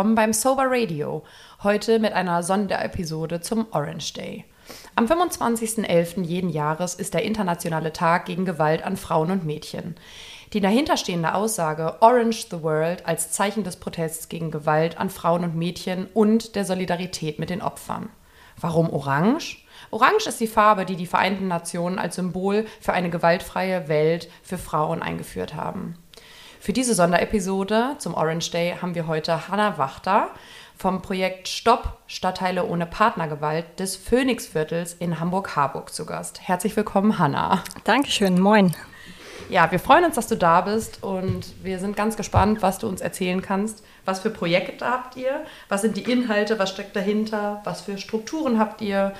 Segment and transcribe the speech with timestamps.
[0.00, 1.24] willkommen beim Sober Radio.
[1.62, 4.46] Heute mit einer Sonderepisode zum Orange Day.
[4.94, 6.22] Am 25.11.
[6.22, 9.96] jeden Jahres ist der internationale Tag gegen Gewalt an Frauen und Mädchen.
[10.54, 15.54] Die dahinterstehende Aussage Orange the World als Zeichen des Protests gegen Gewalt an Frauen und
[15.54, 18.08] Mädchen und der Solidarität mit den Opfern.
[18.58, 19.58] Warum orange?
[19.90, 24.56] Orange ist die Farbe, die die Vereinten Nationen als Symbol für eine gewaltfreie Welt für
[24.56, 25.96] Frauen eingeführt haben.
[26.62, 30.28] Für diese Sonderepisode zum Orange Day haben wir heute Hannah Wachter
[30.76, 36.46] vom Projekt Stopp Stadtteile ohne Partnergewalt des Phoenixviertels in Hamburg-Harburg zu Gast.
[36.46, 37.64] Herzlich willkommen, Hannah.
[37.84, 38.76] Dankeschön, moin.
[39.48, 42.88] Ja, wir freuen uns, dass du da bist und wir sind ganz gespannt, was du
[42.88, 43.82] uns erzählen kannst.
[44.04, 45.46] Was für Projekte habt ihr?
[45.70, 46.58] Was sind die Inhalte?
[46.58, 47.62] Was steckt dahinter?
[47.64, 49.14] Was für Strukturen habt ihr?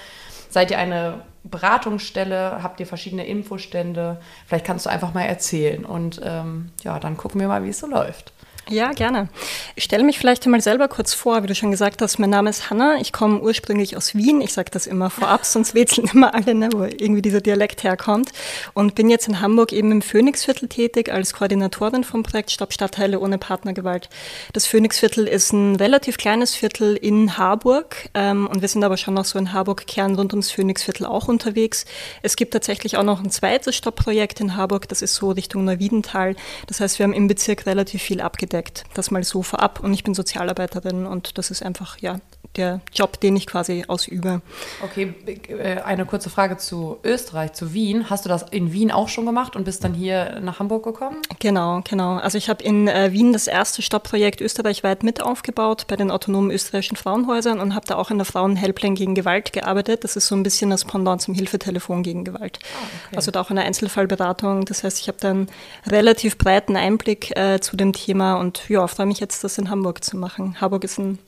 [0.50, 2.62] Seid ihr eine Beratungsstelle?
[2.62, 4.20] Habt ihr verschiedene Infostände?
[4.46, 7.78] Vielleicht kannst du einfach mal erzählen und ähm, ja, dann gucken wir mal, wie es
[7.78, 8.32] so läuft.
[8.68, 9.28] Ja, gerne.
[9.74, 12.18] Ich stelle mich vielleicht einmal selber kurz vor, wie du schon gesagt hast.
[12.18, 12.98] Mein Name ist Hanna.
[13.00, 14.40] Ich komme ursprünglich aus Wien.
[14.40, 18.30] Ich sage das immer vorab, sonst wetzeln immer alle, ne, wo irgendwie dieser Dialekt herkommt.
[18.74, 23.18] Und bin jetzt in Hamburg eben im Phoenixviertel tätig als Koordinatorin vom Projekt Stopp Stadtteile
[23.18, 24.08] ohne Partnergewalt.
[24.52, 28.08] Das Phoenixviertel ist ein relativ kleines Viertel in Harburg.
[28.14, 31.86] Ähm, und wir sind aber schon noch so in Harburg-Kern rund ums Phoenixviertel auch unterwegs.
[32.22, 34.88] Es gibt tatsächlich auch noch ein zweites Stopp-Projekt in Harburg.
[34.88, 36.36] Das ist so Richtung Neuwiedental.
[36.68, 38.84] Das heißt, wir haben im Bezirk relativ viel abgedeckt abgedeckt.
[38.94, 39.80] Das mal so vorab.
[39.80, 42.20] Und ich bin Sozialarbeiterin und das ist einfach ja
[42.56, 44.42] der Job, den ich quasi ausübe.
[44.82, 45.14] Okay,
[45.48, 48.10] äh, eine kurze Frage zu Österreich, zu Wien.
[48.10, 51.18] Hast du das in Wien auch schon gemacht und bist dann hier nach Hamburg gekommen?
[51.38, 52.16] Genau, genau.
[52.16, 56.50] Also ich habe in äh, Wien das erste Stopprojekt österreichweit mit aufgebaut bei den autonomen
[56.50, 60.02] österreichischen Frauenhäusern und habe da auch in der Frauenhelpline gegen Gewalt gearbeitet.
[60.02, 62.58] Das ist so ein bisschen das Pendant zum Hilfetelefon gegen Gewalt.
[62.62, 63.16] Ah, okay.
[63.16, 64.64] Also da auch in der Einzelfallberatung.
[64.64, 65.48] Das heißt, ich habe dann
[65.86, 70.02] relativ breiten Einblick äh, zu dem Thema und ja, freue mich jetzt, das in Hamburg
[70.02, 70.60] zu machen.
[70.60, 71.18] Hamburg ist ein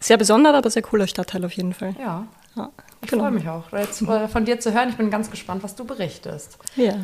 [0.00, 1.94] sehr besonderer, aber sehr cooler Stadtteil auf jeden Fall.
[1.98, 2.26] Ja.
[2.56, 2.70] ja
[3.02, 3.24] ich genau.
[3.24, 4.88] freue mich auch, jetzt äh, von dir zu hören.
[4.88, 6.58] Ich bin ganz gespannt, was du berichtest.
[6.76, 6.94] Ja.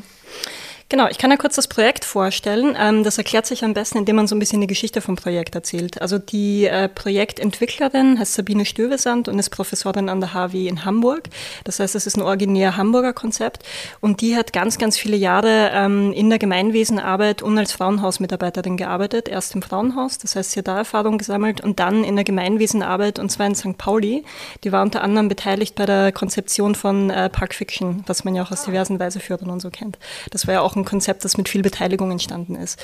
[0.91, 2.77] Genau, ich kann ja kurz das Projekt vorstellen.
[2.79, 5.55] Ähm, das erklärt sich am besten, indem man so ein bisschen die Geschichte vom Projekt
[5.55, 6.01] erzählt.
[6.03, 11.31] Also die äh, Projektentwicklerin heißt Sabine Stövesand und ist Professorin an der HW in Hamburg.
[11.65, 13.63] Das heißt, es ist ein originär Hamburger Konzept
[14.01, 19.29] und die hat ganz, ganz viele Jahre ähm, in der Gemeinwesenarbeit und als Frauenhausmitarbeiterin gearbeitet.
[19.31, 23.19] Erst im Frauenhaus, das heißt, sie hat da Erfahrung gesammelt und dann in der Gemeinwesenarbeit
[23.19, 23.79] und zwar in St.
[23.79, 24.23] Pauli.
[24.65, 28.43] Die war unter anderem beteiligt bei der Konzeption von äh, Park Fiction, was man ja
[28.43, 29.99] auch aus diversen Reiseführern und so kennt.
[30.31, 32.79] Das war ja auch auch ein Konzept, das mit viel Beteiligung entstanden ist.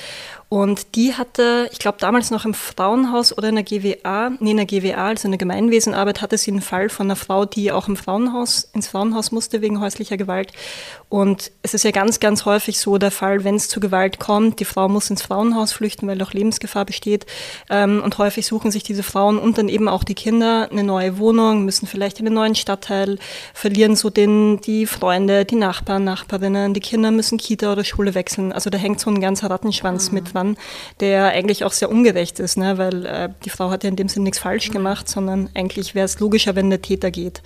[0.49, 4.57] Und die hatte, ich glaube damals noch im Frauenhaus oder in der GWA, nee, in
[4.57, 7.87] der GWA, also in der Gemeinwesenarbeit, hatte sie einen Fall von einer Frau, die auch
[7.87, 10.51] im Frauenhaus, ins Frauenhaus musste wegen häuslicher Gewalt.
[11.07, 14.59] Und es ist ja ganz, ganz häufig so der Fall, wenn es zu Gewalt kommt,
[14.59, 17.25] die Frau muss ins Frauenhaus flüchten, weil auch Lebensgefahr besteht.
[17.69, 21.17] Ähm, und häufig suchen sich diese Frauen und dann eben auch die Kinder eine neue
[21.17, 23.19] Wohnung, müssen vielleicht in einen neuen Stadtteil,
[23.53, 28.15] verlieren so den, die Freunde, die Nachbarn, Nachbarinnen, die Kinder müssen Kita oder oder Schule
[28.15, 28.51] wechseln.
[28.53, 30.15] Also da hängt so ein ganzer Rattenschwanz mhm.
[30.15, 30.57] mit dran,
[30.99, 32.77] der eigentlich auch sehr ungerecht ist, ne?
[32.77, 34.73] weil äh, die Frau hat ja in dem Sinne nichts falsch mhm.
[34.73, 37.41] gemacht, sondern eigentlich wäre es logischer, wenn der Täter geht.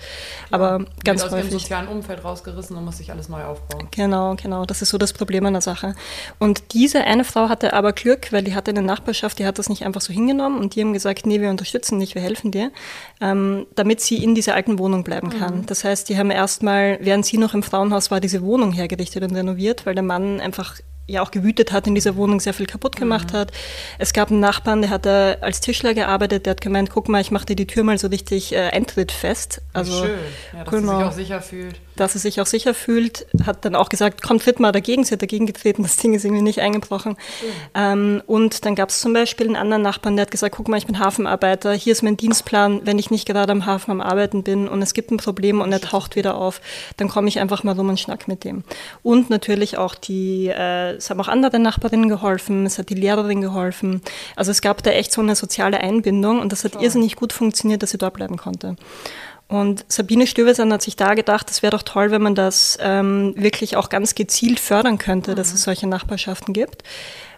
[0.50, 1.44] Aber ja, ganz aus häufig.
[1.44, 3.88] aus dem sozialen Umfeld rausgerissen und muss sich alles neu aufbauen.
[3.90, 4.64] Genau, genau.
[4.64, 5.94] Das ist so das Problem an der Sache.
[6.38, 9.68] Und diese eine Frau hatte aber Glück, weil die hatte eine Nachbarschaft, die hat das
[9.68, 12.70] nicht einfach so hingenommen und die haben gesagt, nee, wir unterstützen dich, wir helfen dir,
[13.20, 15.58] ähm, damit sie in dieser alten Wohnung bleiben kann.
[15.58, 15.66] Mhm.
[15.66, 19.34] Das heißt, die haben erstmal, während sie noch im Frauenhaus war, diese Wohnung hergerichtet und
[19.34, 20.76] renoviert, weil der Mann einfach
[21.08, 23.38] ja auch gewütet hat in dieser Wohnung, sehr viel kaputt gemacht mhm.
[23.38, 23.52] hat.
[23.98, 27.30] Es gab einen Nachbarn, der hat als Tischler gearbeitet, der hat gemeint, guck mal, ich
[27.30, 29.62] mache dir die Tür mal so richtig äh, eintrittfest.
[29.72, 30.18] Also, Schön,
[30.52, 33.74] ja, dass genau, sich auch sicher fühlt dass er sich auch sicher fühlt, hat dann
[33.74, 36.60] auch gesagt, komm, tritt mal dagegen, sie hat dagegen getreten, das Ding ist irgendwie nicht
[36.60, 37.12] eingebrochen.
[37.12, 37.46] Mhm.
[37.74, 40.76] Ähm, und dann gab es zum Beispiel einen anderen Nachbarn, der hat gesagt, guck mal,
[40.76, 44.42] ich bin Hafenarbeiter, hier ist mein Dienstplan, wenn ich nicht gerade am Hafen am Arbeiten
[44.42, 46.60] bin und es gibt ein Problem und er taucht wieder auf,
[46.96, 48.64] dann komme ich einfach mal rum und schnack mit dem.
[49.02, 53.40] Und natürlich auch die, äh, es haben auch andere Nachbarinnen geholfen, es hat die Lehrerin
[53.40, 54.02] geholfen.
[54.36, 56.82] Also es gab da echt so eine soziale Einbindung und das hat Toll.
[56.82, 58.76] irrsinnig gut funktioniert, dass sie dort bleiben konnte.
[59.48, 63.34] Und Sabine Stövesan hat sich da gedacht, es wäre doch toll, wenn man das ähm,
[63.36, 65.36] wirklich auch ganz gezielt fördern könnte, mhm.
[65.36, 66.82] dass es solche Nachbarschaften gibt.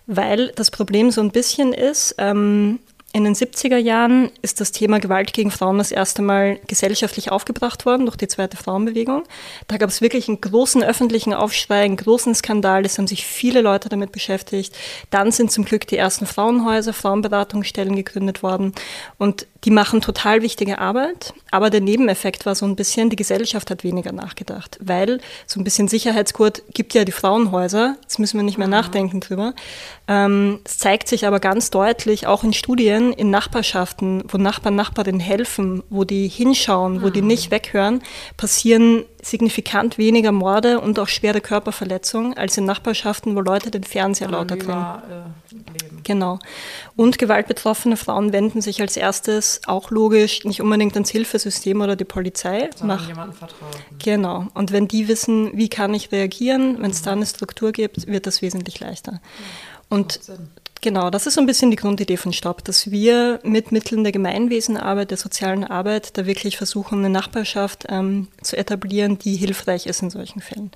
[0.07, 2.79] Weil das Problem so ein bisschen ist, ähm,
[3.15, 7.87] in den 70er Jahren ist das Thema Gewalt gegen Frauen das erste Mal gesellschaftlich aufgebracht
[7.87, 9.23] worden durch die zweite Frauenbewegung.
[9.67, 12.85] Da gab es wirklich einen großen öffentlichen Aufschrei, einen großen Skandal.
[12.85, 14.77] Es haben sich viele Leute damit beschäftigt.
[15.09, 18.75] Dann sind zum Glück die ersten Frauenhäuser, Frauenberatungsstellen gegründet worden.
[19.17, 23.71] Und die machen total wichtige Arbeit, aber der Nebeneffekt war so ein bisschen, die Gesellschaft
[23.71, 28.45] hat weniger nachgedacht, weil so ein bisschen Sicherheitsgurt gibt ja die Frauenhäuser, jetzt müssen wir
[28.45, 28.73] nicht mehr mhm.
[28.73, 29.55] nachdenken drüber.
[30.07, 35.21] Ähm, es zeigt sich aber ganz deutlich, auch in Studien, in Nachbarschaften, wo Nachbarn, Nachbarinnen
[35.21, 37.29] helfen, wo die hinschauen, wo die mhm.
[37.29, 38.03] nicht weghören,
[38.37, 44.29] passieren signifikant weniger Morde und auch schwere Körperverletzungen als in Nachbarschaften, wo Leute den Fernseher
[44.29, 44.79] lauter drehen.
[44.79, 46.39] Äh, genau.
[46.97, 52.05] Und gewaltbetroffene Frauen wenden sich als erstes auch logisch nicht unbedingt ans Hilfesystem oder die
[52.05, 52.71] Polizei.
[52.77, 53.73] Sondern nach, jemanden vertrauen.
[54.03, 54.47] Genau.
[54.55, 58.27] Und wenn die wissen, wie kann ich reagieren, wenn es da eine Struktur gibt, wird
[58.27, 59.21] das wesentlich leichter.
[59.89, 60.21] Und
[60.81, 64.13] Genau, das ist so ein bisschen die Grundidee von Stopp, dass wir mit Mitteln der
[64.13, 70.03] Gemeinwesenarbeit, der sozialen Arbeit, da wirklich versuchen, eine Nachbarschaft ähm, zu etablieren, die hilfreich ist
[70.03, 70.71] in solchen Fällen.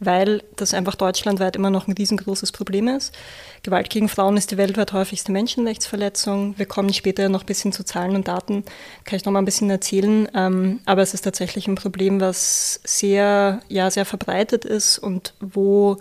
[0.00, 3.14] Weil das einfach deutschlandweit immer noch ein riesengroßes Problem ist.
[3.62, 6.58] Gewalt gegen Frauen ist die weltweit häufigste Menschenrechtsverletzung.
[6.58, 8.64] Wir kommen später noch ein bisschen zu Zahlen und Daten,
[9.04, 10.28] kann ich noch mal ein bisschen erzählen.
[10.34, 15.98] Ähm, aber es ist tatsächlich ein Problem, was sehr, ja, sehr verbreitet ist und wo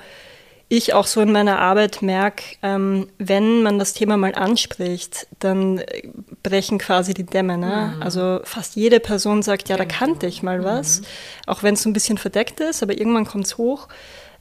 [0.75, 5.83] ich auch so in meiner Arbeit merke, ähm, wenn man das Thema mal anspricht, dann
[6.41, 7.59] brechen quasi die Dämme.
[7.59, 7.93] Ne?
[7.95, 8.01] Mhm.
[8.01, 11.05] Also fast jede Person sagt, ja, da kannte ich mal was, mhm.
[11.45, 13.87] auch wenn es so ein bisschen verdeckt ist, aber irgendwann kommt es hoch.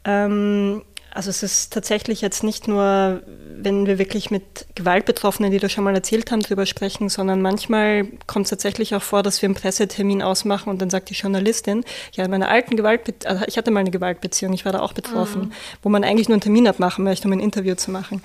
[0.05, 0.83] Ähm,
[1.15, 3.23] also es ist tatsächlich jetzt nicht nur,
[3.57, 8.07] wenn wir wirklich mit Gewaltbetroffenen, die das schon mal erzählt haben, drüber sprechen, sondern manchmal
[8.27, 11.85] kommt es tatsächlich auch vor, dass wir einen Pressetermin ausmachen und dann sagt die Journalistin,
[12.13, 14.95] ja, in meiner alten Gewaltbeziehung, also ich hatte mal eine Gewaltbeziehung, ich war da auch
[14.95, 15.53] betroffen, mhm.
[15.83, 18.23] wo man eigentlich nur einen Termin abmachen möchte, um ein Interview zu machen.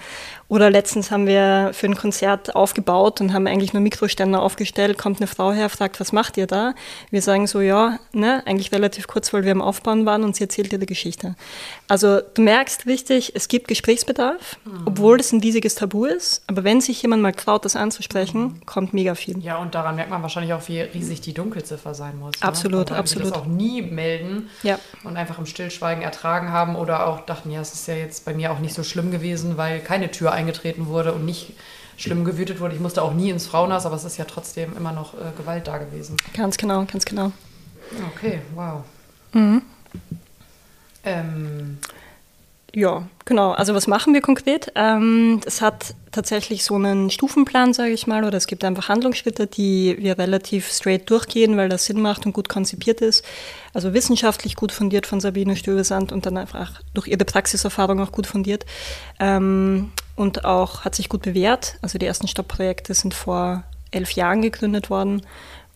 [0.49, 5.19] Oder letztens haben wir für ein Konzert aufgebaut und haben eigentlich nur Mikroständer aufgestellt, kommt
[5.19, 6.73] eine Frau her, fragt, was macht ihr da?
[7.09, 10.45] Wir sagen so, ja, ne, eigentlich relativ kurz, weil wir am Aufbauen waren und sie
[10.45, 11.35] erzählt ihr die Geschichte.
[11.89, 14.83] Also du merkst richtig, es gibt Gesprächsbedarf, mhm.
[14.85, 18.65] obwohl es ein riesiges Tabu ist, aber wenn sich jemand mal traut, das anzusprechen, mhm.
[18.65, 19.39] kommt mega viel.
[19.39, 22.41] Ja, und daran merkt man wahrscheinlich auch, wie riesig die Dunkelziffer sein muss.
[22.41, 22.97] Absolut, ne?
[22.97, 23.31] absolut.
[23.31, 24.79] Das auch nie melden ja.
[25.03, 28.33] und einfach im Stillschweigen ertragen haben oder auch dachten, ja, es ist ja jetzt bei
[28.33, 31.53] mir auch nicht so schlimm gewesen, weil keine Tür eingetreten wurde und nicht
[31.97, 32.75] schlimm gewütet wurde.
[32.75, 35.67] Ich musste auch nie ins Frauenhaus, aber es ist ja trotzdem immer noch äh, Gewalt
[35.67, 36.15] da gewesen.
[36.33, 37.31] Ganz genau, ganz genau.
[38.13, 38.83] Okay, wow.
[39.33, 39.61] Mhm.
[41.03, 41.77] Ähm.
[42.73, 43.53] Ja, genau.
[43.53, 44.71] Also was machen wir konkret?
[44.75, 49.47] Ähm, es hat tatsächlich so einen Stufenplan, sage ich mal, oder es gibt einfach Handlungsschritte,
[49.47, 53.25] die wir relativ straight durchgehen, weil das Sinn macht und gut konzipiert ist.
[53.73, 58.27] Also wissenschaftlich gut fundiert von Sabine Stövesand und dann einfach durch ihre Praxiserfahrung auch gut
[58.27, 58.65] fundiert.
[59.19, 61.77] Ähm, und auch hat sich gut bewährt.
[61.81, 65.21] Also die ersten Stoppprojekte sind vor elf Jahren gegründet worden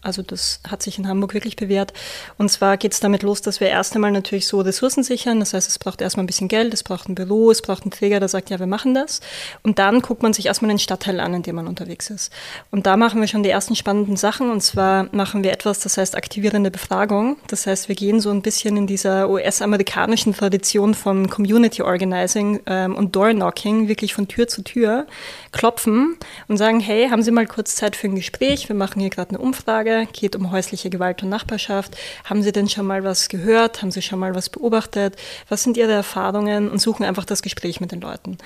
[0.01, 1.93] also das hat sich in Hamburg wirklich bewährt.
[2.37, 5.39] Und zwar geht es damit los, dass wir erst einmal natürlich so Ressourcen sichern.
[5.39, 7.91] Das heißt, es braucht erstmal ein bisschen Geld, es braucht ein Büro, es braucht einen
[7.91, 9.21] Träger, der sagt, ja, wir machen das.
[9.61, 12.31] Und dann guckt man sich erstmal den Stadtteil an, in dem man unterwegs ist.
[12.71, 14.49] Und da machen wir schon die ersten spannenden Sachen.
[14.49, 17.37] Und zwar machen wir etwas, das heißt aktivierende Befragung.
[17.47, 22.95] Das heißt, wir gehen so ein bisschen in dieser US-amerikanischen Tradition von Community Organizing ähm,
[22.95, 25.05] und Door Knocking, wirklich von Tür zu Tür,
[25.51, 26.17] klopfen
[26.47, 28.67] und sagen, hey, haben Sie mal kurz Zeit für ein Gespräch?
[28.67, 31.95] Wir machen hier gerade eine Umfrage, geht um häusliche Gewalt und Nachbarschaft.
[32.25, 33.81] Haben Sie denn schon mal was gehört?
[33.81, 35.15] Haben Sie schon mal was beobachtet?
[35.49, 36.69] Was sind Ihre Erfahrungen?
[36.69, 38.37] Und suchen einfach das Gespräch mit den Leuten.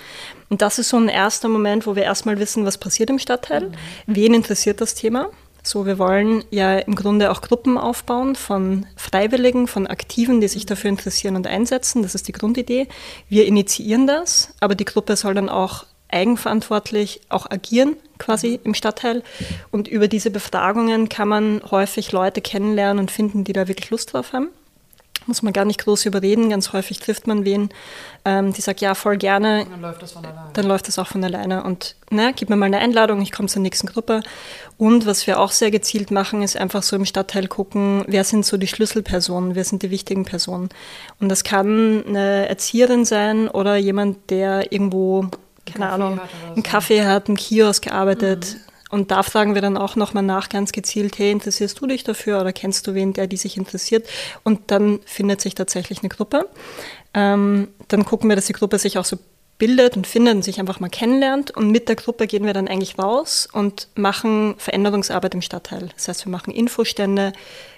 [0.49, 3.69] Und das ist so ein erster Moment, wo wir erstmal wissen, was passiert im Stadtteil.
[3.69, 3.75] Mhm.
[4.07, 5.29] Wen interessiert das Thema?
[5.67, 10.67] So, wir wollen ja im Grunde auch Gruppen aufbauen von Freiwilligen, von Aktiven, die sich
[10.67, 12.03] dafür interessieren und einsetzen.
[12.03, 12.87] Das ist die Grundidee.
[13.29, 15.85] Wir initiieren das, aber die Gruppe soll dann auch
[16.15, 19.21] eigenverantwortlich auch agieren, quasi im Stadtteil.
[19.71, 24.13] Und über diese Befragungen kann man häufig Leute kennenlernen und finden, die da wirklich Lust
[24.13, 24.47] drauf haben.
[25.27, 26.49] Muss man gar nicht groß überreden.
[26.49, 27.69] Ganz häufig trifft man wen,
[28.25, 29.65] ähm, die sagt, ja, voll gerne.
[29.69, 30.49] Dann läuft das von alleine.
[30.53, 31.63] Dann läuft das auch von alleine.
[31.63, 34.21] Und ne, gib mir mal eine Einladung, ich komme zur nächsten Gruppe.
[34.77, 38.45] Und was wir auch sehr gezielt machen, ist einfach so im Stadtteil gucken, wer sind
[38.45, 40.69] so die Schlüsselpersonen, wer sind die wichtigen Personen.
[41.19, 45.31] Und das kann eine Erzieherin sein oder jemand, der irgendwo
[45.65, 46.19] keine Ahnung,
[46.53, 48.55] einen Kaffee hat, einen Kiosk gearbeitet.
[48.55, 48.59] Mhm.
[48.91, 52.39] Und da fragen wir dann auch nochmal nach, ganz gezielt, hey, interessierst du dich dafür
[52.39, 54.07] oder kennst du wen, der die sich interessiert?
[54.43, 56.47] Und dann findet sich tatsächlich eine Gruppe.
[57.13, 59.17] Ähm, dann gucken wir, dass die Gruppe sich auch so
[59.57, 61.51] bildet und findet und sich einfach mal kennenlernt.
[61.51, 65.89] Und mit der Gruppe gehen wir dann eigentlich raus und machen Veränderungsarbeit im Stadtteil.
[65.95, 67.33] Das heißt, wir machen Infostände,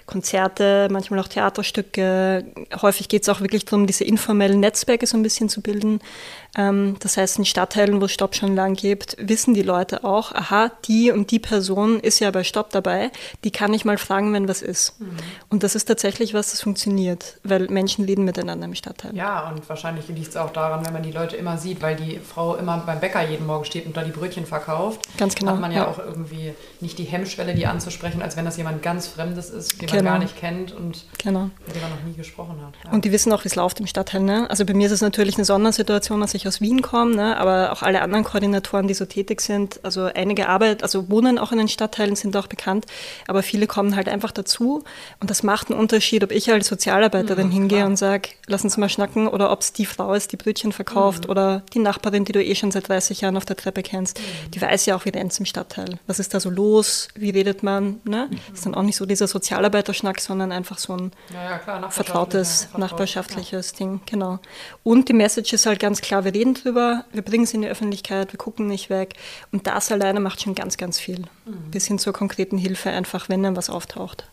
[0.08, 2.44] Konzerte, manchmal auch Theaterstücke.
[2.82, 6.00] Häufig geht es auch wirklich darum, diese informellen Netzwerke so ein bisschen zu bilden.
[6.56, 10.32] Ähm, das heißt, in Stadtteilen, wo es Stopp schon lang gibt, wissen die Leute auch,
[10.32, 13.10] aha, die und die Person ist ja bei Stopp dabei,
[13.44, 14.98] die kann ich mal fragen, wenn was ist.
[14.98, 15.16] Mhm.
[15.50, 19.14] Und das ist tatsächlich was, das funktioniert, weil Menschen leben miteinander im Stadtteil.
[19.14, 22.18] Ja, und wahrscheinlich liegt es auch daran, wenn man die Leute immer sieht, weil die
[22.18, 25.02] Frau immer beim Bäcker jeden Morgen steht und da die Brötchen verkauft.
[25.18, 25.52] Ganz genau.
[25.52, 25.88] Hat man ja, ja.
[25.88, 29.86] auch irgendwie nicht die Hemmschwelle, die anzusprechen, als wenn das jemand ganz Fremdes ist, den
[29.86, 30.10] genau genau.
[30.12, 31.50] gar nicht kennt und genau.
[31.66, 32.74] mit dem man noch nie gesprochen hat.
[32.84, 32.92] Ja.
[32.92, 34.20] Und die wissen auch, wie es läuft im Stadtteil.
[34.20, 34.48] Ne?
[34.48, 37.36] Also bei mir ist es natürlich eine Sondersituation, dass ich aus Wien komme, ne?
[37.36, 41.52] aber auch alle anderen Koordinatoren, die so tätig sind, also einige Arbeit, also wohnen auch
[41.52, 42.86] in den Stadtteilen, sind auch bekannt,
[43.26, 44.84] aber viele kommen halt einfach dazu
[45.20, 47.88] und das macht einen Unterschied, ob ich als Sozialarbeiterin mhm, hingehe klar.
[47.88, 51.24] und sage, lass uns mal schnacken oder ob es die Frau ist, die Brötchen verkauft
[51.24, 51.30] mhm.
[51.30, 54.18] oder die Nachbarin, die du eh schon seit 30 Jahren auf der Treppe kennst.
[54.18, 54.50] Mhm.
[54.52, 55.98] Die weiß ja auch, wie rennt im Stadtteil.
[56.06, 56.67] Was ist da so los?
[57.14, 58.00] Wie redet man?
[58.04, 58.28] Ne?
[58.30, 58.54] Mhm.
[58.54, 62.68] Ist dann auch nicht so dieser Sozialarbeiterschnack, sondern einfach so ein ja, ja, klar, vertrautes,
[62.76, 63.78] nachbarschaftliches ja.
[63.78, 64.00] Ding.
[64.06, 64.38] Genau.
[64.82, 67.68] Und die Message ist halt ganz klar, wir reden drüber, wir bringen es in die
[67.68, 69.14] Öffentlichkeit, wir gucken nicht weg.
[69.52, 71.20] Und das alleine macht schon ganz, ganz viel.
[71.44, 71.70] Mhm.
[71.70, 74.24] Bis hin zur konkreten Hilfe, einfach wenn dann was auftaucht.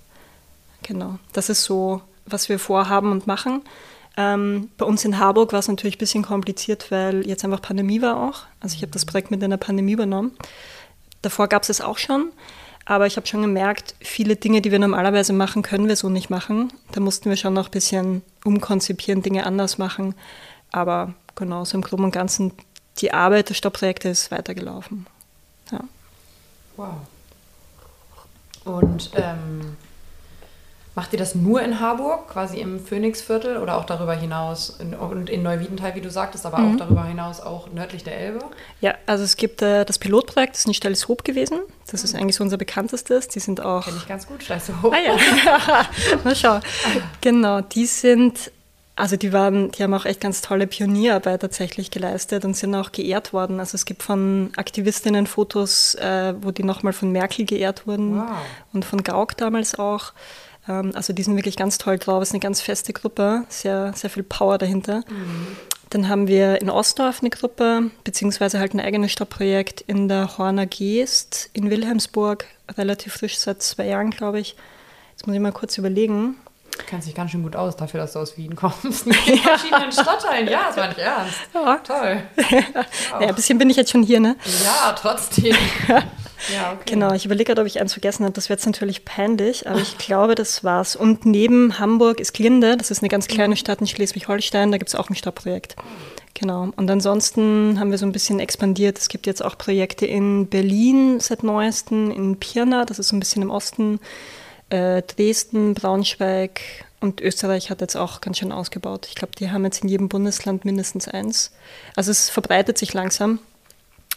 [0.83, 1.17] Genau.
[1.33, 3.61] Das ist so, was wir vorhaben und machen.
[4.17, 8.01] Ähm, bei uns in Harburg war es natürlich ein bisschen kompliziert, weil jetzt einfach Pandemie
[8.01, 8.43] war auch.
[8.61, 10.31] Also ich habe das Projekt mit einer Pandemie übernommen.
[11.25, 12.31] Davor gab es es auch schon,
[12.85, 16.29] aber ich habe schon gemerkt, viele Dinge, die wir normalerweise machen, können wir so nicht
[16.29, 16.71] machen.
[16.91, 20.13] Da mussten wir schon noch ein bisschen umkonzipieren, Dinge anders machen.
[20.71, 22.51] Aber genau, so im Groben und Ganzen,
[22.99, 25.07] die Arbeit des Stoppprojektes ist weitergelaufen.
[25.71, 25.79] Ja.
[26.77, 26.93] Wow.
[28.65, 29.77] Und ähm,
[30.95, 35.29] Macht ihr das nur in Harburg, quasi im Phoenixviertel oder auch darüber hinaus in, und
[35.29, 36.73] in Neuwiedenthal, wie du sagtest, aber mhm.
[36.73, 38.39] auch darüber hinaus auch nördlich der Elbe?
[38.79, 41.59] Ja, also es gibt äh, das Pilotprojekt, das ist in Stelzhoop gewesen.
[41.91, 42.05] Das mhm.
[42.05, 43.27] ist eigentlich so unser bekanntestes.
[43.27, 43.83] Die sind auch.
[43.83, 44.93] Kenn ich ganz gut, Stelzhoop.
[44.93, 45.85] Ah ja,
[46.23, 46.59] na schau.
[47.19, 48.51] Genau, die sind
[48.97, 52.93] also die waren, die haben auch echt ganz tolle Pionierarbeit tatsächlich geleistet und sind auch
[52.93, 53.59] geehrt worden.
[53.59, 58.37] Also es gibt von Aktivistinnen Fotos, äh, wo die nochmal von Merkel geehrt wurden wow.
[58.71, 60.13] und von Gauck damals auch.
[60.67, 62.21] Ähm, also die sind wirklich ganz toll drauf.
[62.21, 65.03] Es ist eine ganz feste Gruppe, sehr, sehr viel Power dahinter.
[65.09, 65.57] Mhm.
[65.91, 70.65] Dann haben wir in Ostdorf eine Gruppe, beziehungsweise halt ein eigenes Stadtprojekt in der Horner
[70.65, 72.45] Geest in Wilhelmsburg,
[72.77, 74.55] relativ frisch, seit zwei Jahren, glaube ich.
[75.11, 76.35] Jetzt muss ich mal kurz überlegen.
[76.77, 78.83] Du kennst dich ganz schön gut aus dafür, dass du aus Wien kommst.
[79.07, 79.41] In ja.
[79.41, 80.47] verschiedenen Stadtteilen.
[80.49, 81.39] Ja, das war nicht ernst.
[81.53, 81.77] Ja.
[81.77, 82.23] Toll.
[83.21, 84.35] ja, ein bisschen bin ich jetzt schon hier, ne?
[84.63, 85.55] Ja, trotzdem.
[86.53, 86.83] Ja, okay.
[86.85, 88.33] Genau, ich überlege gerade, ob ich eins vergessen habe.
[88.33, 90.95] Das wäre jetzt natürlich peinlich, aber ich glaube, das war's.
[90.95, 94.89] Und neben Hamburg ist Glinde, das ist eine ganz kleine Stadt in Schleswig-Holstein, da gibt
[94.89, 95.75] es auch ein Stadtprojekt.
[96.33, 96.69] Genau.
[96.75, 98.99] Und ansonsten haben wir so ein bisschen expandiert.
[98.99, 103.21] Es gibt jetzt auch Projekte in Berlin seit neuestem, in Pirna, das ist so ein
[103.21, 103.99] bisschen im Osten,
[104.69, 106.59] äh, Dresden, Braunschweig
[106.99, 109.05] und Österreich hat jetzt auch ganz schön ausgebaut.
[109.07, 111.51] Ich glaube, die haben jetzt in jedem Bundesland mindestens eins.
[111.95, 113.39] Also es verbreitet sich langsam,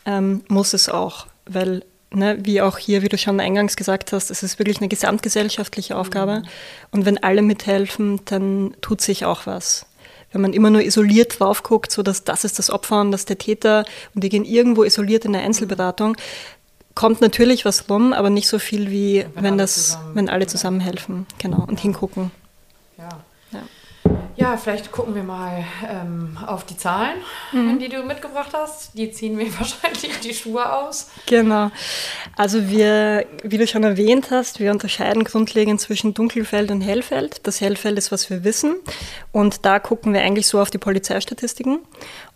[0.06, 4.30] ähm, muss es auch, weil ne, wie auch hier, wie du schon eingangs gesagt hast,
[4.30, 6.40] es ist wirklich eine gesamtgesellschaftliche Aufgabe.
[6.40, 6.48] Mhm.
[6.90, 9.86] Und wenn alle mithelfen, dann tut sich auch was.
[10.32, 13.22] Wenn man immer nur isoliert drauf guckt, so dass das ist das Opfer und das
[13.22, 13.84] ist der Täter
[14.14, 16.16] und die gehen irgendwo isoliert in eine Einzelberatung,
[16.94, 20.46] kommt natürlich was rum, aber nicht so viel wie wenn, wenn das, zusammen, wenn alle
[20.46, 22.30] zusammenhelfen, genau, und hingucken.
[24.36, 24.56] Ja.
[24.56, 27.18] Vielleicht gucken wir mal ähm, auf die Zahlen,
[27.52, 27.78] mhm.
[27.78, 28.96] die du mitgebracht hast.
[28.96, 31.10] Die ziehen mir wahrscheinlich die Schuhe aus.
[31.26, 31.70] Genau.
[32.36, 37.46] Also wir, wie du schon erwähnt hast, wir unterscheiden grundlegend zwischen Dunkelfeld und Hellfeld.
[37.46, 38.76] Das Hellfeld ist, was wir wissen.
[39.32, 41.80] Und da gucken wir eigentlich so auf die Polizeistatistiken.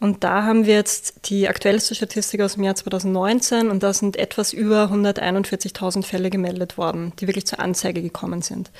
[0.02, 4.16] Und da haben wir jetzt die aktuellste Statistik aus dem Jahr 2019 und da sind
[4.16, 8.72] etwas über 141.000 Fälle gemeldet worden, die wirklich zur Anzeige gekommen sind.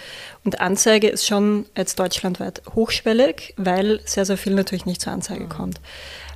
[0.44, 5.44] Und Anzeige ist schon jetzt deutschlandweit hochschwellig, weil sehr, sehr viel natürlich nicht zur Anzeige
[5.44, 5.48] mhm.
[5.48, 5.80] kommt.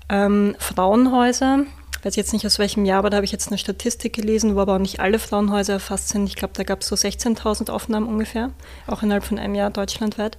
[0.09, 1.65] Ähm, Frauenhäuser,
[1.99, 4.55] ich weiß jetzt nicht aus welchem Jahr, aber da habe ich jetzt eine Statistik gelesen,
[4.55, 6.29] wo aber auch nicht alle Frauenhäuser erfasst sind.
[6.29, 8.53] Ich glaube, da gab es so 16.000 Aufnahmen ungefähr,
[8.87, 10.39] auch innerhalb von einem Jahr deutschlandweit.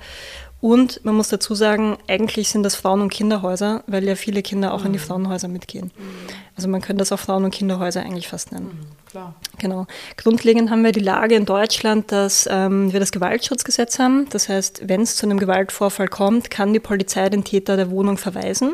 [0.59, 4.73] Und man muss dazu sagen, eigentlich sind das Frauen- und Kinderhäuser, weil ja viele Kinder
[4.73, 4.87] auch mhm.
[4.87, 5.03] in die mhm.
[5.03, 5.91] Frauenhäuser mitgehen.
[5.95, 6.33] Mhm.
[6.55, 8.65] Also man könnte das auch Frauen- und Kinderhäuser eigentlich fast nennen.
[8.65, 9.35] Mhm, klar.
[9.59, 9.85] Genau.
[10.17, 14.27] Grundlegend haben wir die Lage in Deutschland, dass ähm, wir das Gewaltschutzgesetz haben.
[14.31, 18.17] Das heißt, wenn es zu einem Gewaltvorfall kommt, kann die Polizei den Täter der Wohnung
[18.17, 18.73] verweisen.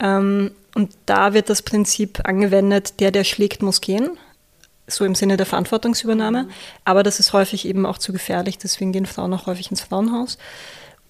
[0.00, 4.18] Ähm, und da wird das Prinzip angewendet, der, der schlägt, muss gehen
[4.86, 6.44] so im Sinne der Verantwortungsübernahme.
[6.44, 6.50] Mhm.
[6.84, 10.36] Aber das ist häufig eben auch zu gefährlich, deswegen gehen Frauen auch häufig ins Frauenhaus.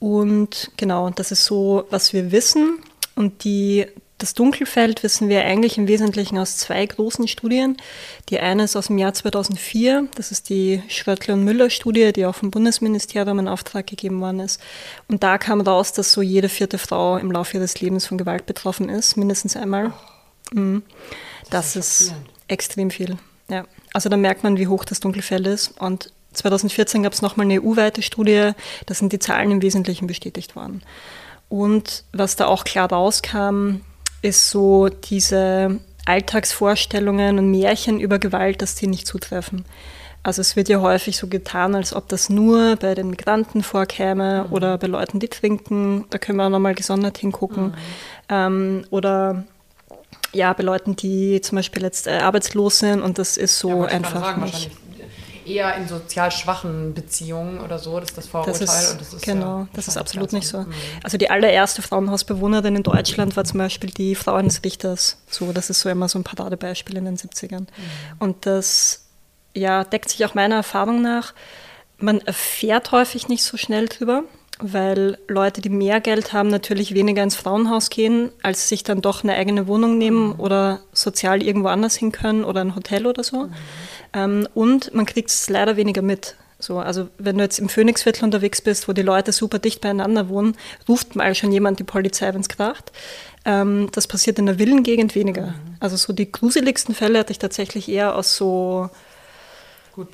[0.04, 2.78] Und genau, das ist so, was wir wissen.
[3.14, 3.86] Und die,
[4.18, 7.78] das Dunkelfeld wissen wir eigentlich im Wesentlichen aus zwei großen Studien.
[8.28, 12.34] Die eine ist aus dem Jahr 2004, das ist die Schröttler- und Müller-Studie, die auch
[12.34, 14.60] vom Bundesministerium in Auftrag gegeben worden ist.
[15.08, 18.44] Und da kam raus, dass so jede vierte Frau im Laufe ihres Lebens von Gewalt
[18.44, 19.94] betroffen ist, mindestens einmal.
[20.52, 20.82] Mhm.
[21.48, 22.14] Das, das ist
[22.48, 23.16] extrem viel.
[23.48, 23.64] Ja.
[23.94, 25.80] Also da merkt man, wie hoch das Dunkelfeld ist.
[25.80, 28.52] Und 2014 gab es nochmal eine EU-weite Studie,
[28.86, 30.82] da sind die Zahlen im Wesentlichen bestätigt worden.
[31.48, 33.80] Und was da auch klar rauskam,
[34.22, 39.64] ist so diese Alltagsvorstellungen und Märchen über Gewalt, dass die nicht zutreffen.
[40.22, 44.46] Also es wird ja häufig so getan, als ob das nur bei den Migranten vorkäme
[44.46, 44.52] mhm.
[44.52, 46.06] oder bei Leuten, die trinken.
[46.08, 47.66] Da können wir auch nochmal gesondert hingucken.
[47.66, 47.74] Mhm.
[48.30, 49.44] Ähm, oder
[50.32, 53.84] ja, bei Leuten, die zum Beispiel jetzt äh, arbeitslos sind und das ist so ja,
[53.84, 54.70] einfach nicht
[55.46, 58.58] eher in sozial schwachen Beziehungen oder so, das ist das Vorurteil.
[58.58, 60.60] Das ist, und das ist genau, ja, das ist absolut nicht so.
[60.60, 60.72] Mhm.
[61.02, 65.18] Also die allererste Frauenhausbewohnerin in Deutschland war zum Beispiel die Frau eines Richters.
[65.28, 67.60] So, das ist so immer so ein Paradebeispiel in den 70ern.
[67.60, 67.66] Mhm.
[68.18, 69.06] Und das
[69.54, 71.34] ja, deckt sich auch meiner Erfahrung nach.
[71.98, 74.24] Man erfährt häufig nicht so schnell drüber
[74.60, 79.24] weil Leute, die mehr Geld haben, natürlich weniger ins Frauenhaus gehen, als sich dann doch
[79.24, 80.40] eine eigene Wohnung nehmen mhm.
[80.40, 83.44] oder sozial irgendwo anders hin können oder ein Hotel oder so.
[83.44, 83.54] Mhm.
[84.14, 86.36] Ähm, und man kriegt es leider weniger mit.
[86.58, 90.28] So, also wenn du jetzt im Phoenixviertel unterwegs bist, wo die Leute super dicht beieinander
[90.28, 90.56] wohnen,
[90.88, 92.92] ruft mal schon jemand die Polizei, wenn es kracht.
[93.44, 95.48] Ähm, das passiert in der Villengegend weniger.
[95.48, 95.76] Mhm.
[95.80, 98.88] Also so die gruseligsten Fälle hatte ich tatsächlich eher aus so
[99.92, 100.08] gut,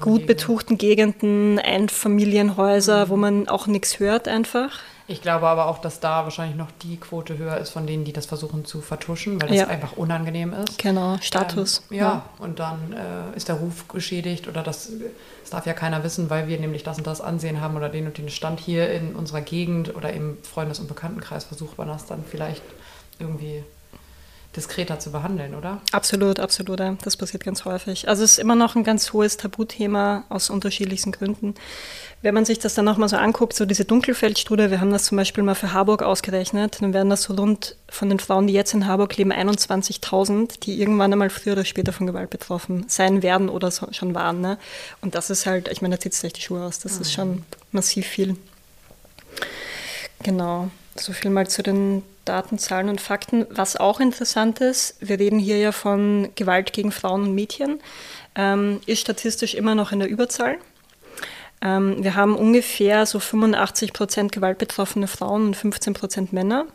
[0.00, 3.08] gut betuchten Gegenden, Einfamilienhäuser, mhm.
[3.10, 4.80] wo man auch nichts hört einfach.
[5.08, 8.12] Ich glaube aber auch, dass da wahrscheinlich noch die Quote höher ist von denen, die
[8.12, 9.66] das versuchen zu vertuschen, weil das ja.
[9.68, 10.78] einfach unangenehm ist.
[10.78, 11.82] Genau, Status.
[11.90, 14.90] Ähm, ja, ja, und dann äh, ist der Ruf geschädigt oder das,
[15.42, 18.06] das darf ja keiner wissen, weil wir nämlich das und das Ansehen haben oder den
[18.06, 22.06] und den Stand hier in unserer Gegend oder im Freundes- und Bekanntenkreis versucht man das
[22.06, 22.62] dann vielleicht
[23.20, 23.62] irgendwie
[24.56, 25.80] diskreter zu behandeln, oder?
[25.92, 26.80] Absolut, absolut.
[27.02, 28.08] Das passiert ganz häufig.
[28.08, 31.54] Also es ist immer noch ein ganz hohes Tabuthema aus unterschiedlichsten Gründen.
[32.22, 35.16] Wenn man sich das dann nochmal so anguckt, so diese Dunkelfeldstudie, wir haben das zum
[35.16, 38.74] Beispiel mal für Harburg ausgerechnet, dann werden das so rund von den Frauen, die jetzt
[38.74, 43.48] in Harburg leben, 21.000, die irgendwann einmal früher oder später von Gewalt betroffen sein werden
[43.48, 44.40] oder so, schon waren.
[44.40, 44.58] Ne?
[45.02, 47.02] Und das ist halt, ich meine, da zieht es echt die Schuhe aus, das mhm.
[47.02, 48.36] ist schon massiv viel.
[50.22, 53.46] Genau, so viel mal zu den Daten, Zahlen und Fakten.
[53.50, 57.80] Was auch interessant ist, wir reden hier ja von Gewalt gegen Frauen und Mädchen,
[58.34, 60.56] ähm, ist statistisch immer noch in der Überzahl.
[61.62, 66.66] Ähm, wir haben ungefähr so 85 Prozent gewaltbetroffene Frauen und 15 Prozent Männer.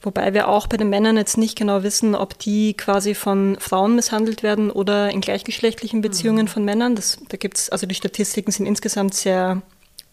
[0.00, 3.94] Wobei wir auch bei den Männern jetzt nicht genau wissen, ob die quasi von Frauen
[3.94, 6.50] misshandelt werden oder in gleichgeschlechtlichen Beziehungen mhm.
[6.50, 6.96] von Männern.
[6.96, 9.62] Das, da gibt's, also die Statistiken sind insgesamt sehr,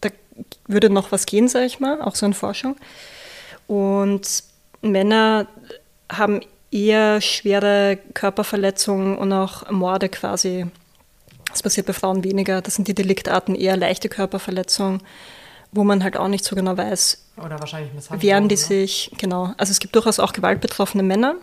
[0.00, 0.10] da
[0.66, 2.76] würde noch was gehen, sage ich mal, auch so in Forschung.
[3.66, 4.44] Und
[4.82, 5.46] Männer
[6.10, 10.66] haben eher schwere Körperverletzungen und auch Morde quasi.
[11.50, 12.62] Das passiert bei Frauen weniger.
[12.62, 15.02] Das sind die Deliktarten eher leichte Körperverletzungen,
[15.72, 19.10] wo man halt auch nicht so genau weiß, oder wahrscheinlich wehren die sich.
[19.18, 19.54] Genau.
[19.56, 21.36] Also es gibt durchaus auch gewaltbetroffene Männer.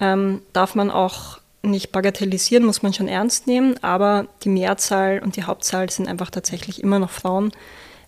[0.00, 5.36] Ähm, darf man auch nicht bagatellisieren, muss man schon ernst nehmen, aber die Mehrzahl und
[5.36, 7.52] die Hauptzahl sind einfach tatsächlich immer noch Frauen,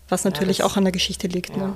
[0.09, 1.51] was natürlich ja, das, auch an der Geschichte liegt.
[1.51, 1.67] Ja.
[1.67, 1.73] Ne?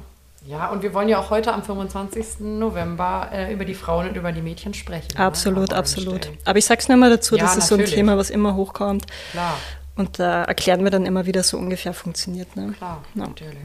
[0.50, 2.40] Ja, und wir wollen ja auch heute am 25.
[2.40, 5.10] November äh, über die Frauen und über die Mädchen sprechen.
[5.16, 5.24] Ne?
[5.24, 5.76] Absolut, ne?
[5.76, 6.32] absolut.
[6.44, 7.92] Aber ich sage es nur mal dazu, ja, das ist natürlich.
[7.92, 9.06] so ein Thema, was immer hochkommt.
[9.30, 9.56] Klar.
[9.96, 12.56] Und da erklären wir dann immer, wie das so ungefähr funktioniert.
[12.56, 12.74] Ne?
[12.76, 13.28] Klar, ja.
[13.28, 13.60] natürlich.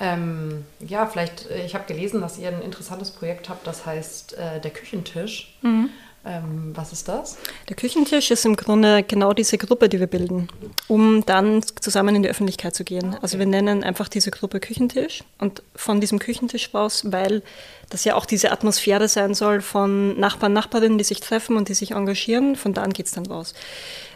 [0.00, 4.38] Ähm, ja, vielleicht, äh, ich habe gelesen, dass ihr ein interessantes Projekt habt, das heißt
[4.38, 5.58] äh, der Küchentisch.
[5.60, 5.90] Mhm.
[6.26, 7.36] Ähm, was ist das?
[7.68, 10.48] Der Küchentisch ist im Grunde genau diese Gruppe, die wir bilden,
[10.88, 13.08] um dann zusammen in die Öffentlichkeit zu gehen.
[13.08, 13.18] Okay.
[13.20, 17.42] Also wir nennen einfach diese Gruppe Küchentisch und von diesem Küchentisch raus, weil
[17.90, 21.74] das ja auch diese Atmosphäre sein soll von Nachbarn, Nachbarinnen, die sich treffen und die
[21.74, 23.52] sich engagieren, von da an geht es dann raus.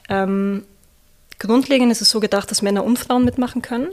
[0.08, 0.64] Ähm,
[1.38, 3.88] grundlegend ist es so gedacht, dass Männer und Frauen mitmachen können.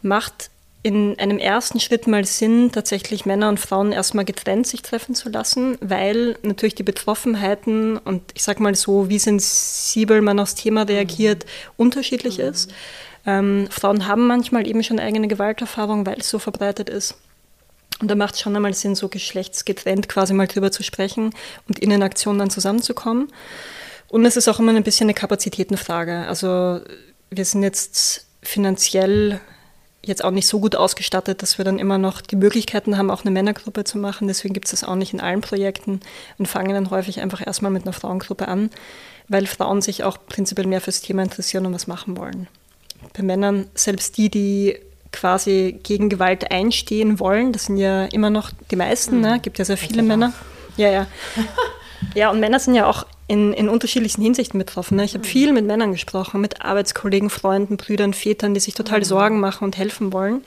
[0.00, 0.50] Macht
[0.82, 5.28] in einem ersten Schritt mal Sinn, tatsächlich Männer und Frauen erstmal getrennt sich treffen zu
[5.28, 10.82] lassen, weil natürlich die Betroffenheiten und ich sag mal so, wie sensibel man aufs Thema
[10.82, 11.70] reagiert, mhm.
[11.76, 12.44] unterschiedlich mhm.
[12.44, 12.72] ist.
[13.24, 17.14] Ähm, Frauen haben manchmal eben schon eigene Gewalterfahrung, weil es so verbreitet ist.
[18.00, 21.32] Und da macht es schon einmal Sinn, so geschlechtsgetrennt quasi mal drüber zu sprechen
[21.68, 23.28] und in den Aktionen dann zusammenzukommen.
[24.08, 26.26] Und es ist auch immer ein bisschen eine Kapazitätenfrage.
[26.26, 26.80] Also
[27.30, 29.40] wir sind jetzt finanziell
[30.04, 33.22] jetzt auch nicht so gut ausgestattet, dass wir dann immer noch die Möglichkeiten haben, auch
[33.22, 34.28] eine Männergruppe zu machen.
[34.28, 36.00] Deswegen gibt es das auch nicht in allen Projekten
[36.38, 38.70] und fangen dann häufig einfach erstmal mit einer Frauengruppe an,
[39.28, 42.48] weil Frauen sich auch prinzipiell mehr fürs Thema interessieren und was machen wollen.
[43.16, 44.78] Bei Männern, selbst die, die
[45.12, 49.22] quasi gegen Gewalt einstehen wollen, das sind ja immer noch die meisten, mhm.
[49.22, 49.40] ne?
[49.40, 50.32] gibt ja sehr viele Männer.
[50.76, 51.06] Ja, ja.
[52.14, 54.96] Ja, und Männer sind ja auch in, in unterschiedlichsten Hinsichten betroffen.
[54.96, 55.04] Ne?
[55.04, 55.28] Ich habe mhm.
[55.28, 59.04] viel mit Männern gesprochen, mit Arbeitskollegen, Freunden, Brüdern, Vätern, die sich total mhm.
[59.04, 60.42] Sorgen machen und helfen wollen.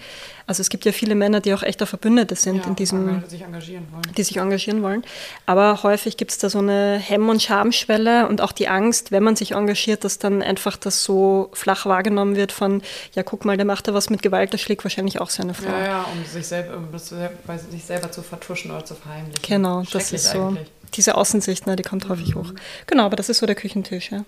[0.48, 3.42] Also es gibt ja viele Männer, die auch echter Verbündete sind ja, in diesem, sich
[3.42, 4.04] engagieren wollen.
[4.16, 5.04] die sich engagieren wollen.
[5.48, 9.24] Aber häufig gibt es da so eine Hemm- und Schamschwelle und auch die Angst, wenn
[9.24, 12.84] man sich engagiert, dass dann einfach das so flach wahrgenommen wird von,
[13.14, 15.72] ja guck mal, der macht da was mit Gewalt, der schlägt wahrscheinlich auch seine Frau.
[15.72, 19.42] Ja, ja, um sich, selber, um bei sich selber zu vertuschen oder zu verheimlichen.
[19.42, 20.48] Genau, das ist so.
[20.50, 20.68] Eigentlich.
[20.94, 22.40] Diese Außensicht, ne, die kommt häufig mhm.
[22.40, 22.54] hoch.
[22.88, 24.24] Genau, aber das ist so der Küchentisch, ja.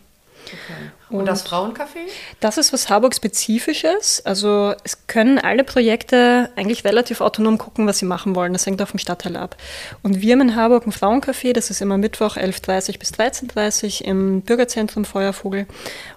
[0.47, 0.91] Okay.
[1.09, 2.07] Und, und, das Frauencafé?
[2.39, 4.25] Das ist was Harburg-spezifisches.
[4.25, 8.53] Also es können alle Projekte eigentlich relativ autonom gucken, was sie machen wollen.
[8.53, 9.55] Das hängt auch vom Stadtteil ab.
[10.03, 14.41] Und wir haben in Harburg ein Frauencafé, das ist immer Mittwoch 11.30 bis 13.30 im
[14.41, 15.65] Bürgerzentrum Feuervogel.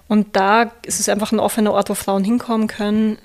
[0.07, 3.17] Und da ist es einfach ein offener Ort, wo Frauen hinkommen können.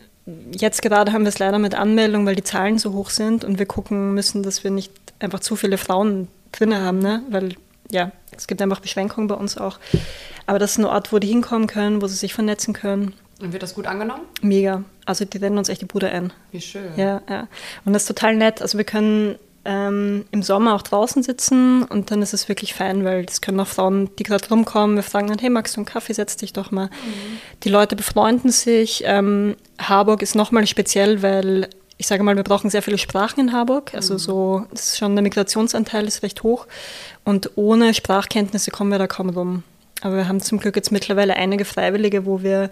[0.51, 3.59] Jetzt gerade haben wir es leider mit Anmeldung, weil die Zahlen so hoch sind und
[3.59, 7.23] wir gucken müssen, dass wir nicht einfach zu viele Frauen drin haben, ne?
[7.31, 7.55] weil
[7.91, 9.79] ja, es gibt einfach Beschränkungen bei uns auch.
[10.47, 13.15] Aber das ist ein Ort, wo die hinkommen können, wo sie sich vernetzen können.
[13.41, 14.23] Und wird das gut angenommen?
[14.41, 14.83] Mega.
[15.05, 16.33] Also die rennen uns echt die Bude ein.
[16.53, 16.91] Wie schön.
[16.97, 17.49] Ja, ja.
[17.85, 18.63] Und das ist total nett.
[18.63, 23.05] Also wir können ähm, im Sommer auch draußen sitzen und dann ist es wirklich fein,
[23.05, 25.87] weil es können auch Frauen, die gerade rumkommen, wir fragen dann, hey, magst du einen
[25.87, 26.87] Kaffee, setz dich doch mal.
[26.87, 27.39] Mhm.
[27.65, 29.03] Die Leute befreunden sich.
[29.05, 33.53] Ähm, Harburg ist nochmal speziell, weil ich sage mal, wir brauchen sehr viele Sprachen in
[33.53, 33.95] Harburg.
[33.95, 34.19] Also mhm.
[34.19, 36.67] so, das ist schon der Migrationsanteil ist recht hoch.
[37.25, 39.63] Und ohne Sprachkenntnisse kommen wir da kaum rum.
[40.03, 42.69] Aber wir haben zum Glück jetzt mittlerweile einige Freiwillige, wo wir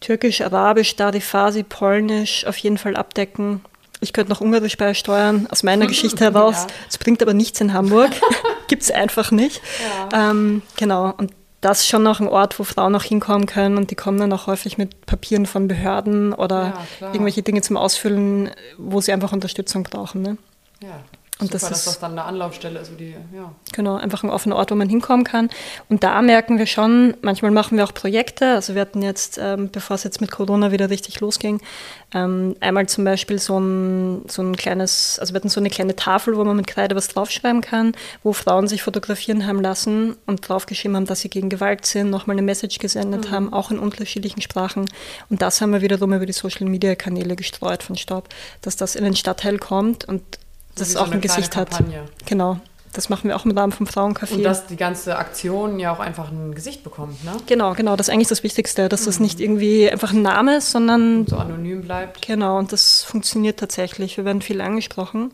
[0.00, 3.60] Türkisch, Arabisch, Darifasi, Polnisch auf jeden Fall abdecken.
[4.00, 6.66] Ich könnte noch Ungarisch beisteuern, aus meiner Geschichte heraus.
[6.88, 7.00] Es ja.
[7.02, 8.10] bringt aber nichts in Hamburg.
[8.68, 9.60] Gibt es einfach nicht.
[10.12, 10.30] Ja.
[10.30, 11.12] Ähm, genau.
[11.16, 11.32] Und
[11.64, 14.32] das ist schon noch ein Ort, wo Frauen auch hinkommen können und die kommen dann
[14.34, 19.32] auch häufig mit Papieren von Behörden oder ja, irgendwelche Dinge zum Ausfüllen, wo sie einfach
[19.32, 20.20] Unterstützung brauchen.
[20.20, 20.36] Ne?
[20.82, 21.00] Ja,
[21.40, 22.92] und Super, das dass das dann eine Anlaufstelle ist.
[22.96, 23.52] Die, ja.
[23.72, 25.50] Genau, einfach ein offener Ort, wo man hinkommen kann.
[25.88, 28.54] Und da merken wir schon, manchmal machen wir auch Projekte.
[28.54, 31.60] Also wir hatten jetzt, ähm, bevor es jetzt mit Corona wieder richtig losging,
[32.14, 35.96] ähm, einmal zum Beispiel so ein, so ein kleines, also wir hatten so eine kleine
[35.96, 40.48] Tafel, wo man mit Kreide was draufschreiben kann, wo Frauen sich fotografieren haben lassen und
[40.48, 43.34] draufgeschrieben haben, dass sie gegen Gewalt sind, nochmal eine Message gesendet mhm.
[43.34, 44.88] haben, auch in unterschiedlichen Sprachen.
[45.30, 48.28] Und das haben wir wiederum über die Social-Media-Kanäle gestreut von Staub,
[48.62, 50.22] dass das in den Stadtteil kommt und
[50.74, 51.82] das so auch ein Gesicht hat.
[52.26, 52.58] Genau.
[52.94, 54.34] Das machen wir auch im Rahmen vom Frauencafé.
[54.34, 57.32] Und dass die ganze Aktion ja auch einfach ein Gesicht bekommt, ne?
[57.46, 57.96] Genau, genau.
[57.96, 59.06] Das ist eigentlich das Wichtigste, dass mhm.
[59.06, 61.20] das nicht irgendwie einfach ein Name ist, sondern.
[61.20, 62.24] Und so anonym bleibt.
[62.24, 64.16] Genau, und das funktioniert tatsächlich.
[64.16, 65.32] Wir werden viel angesprochen.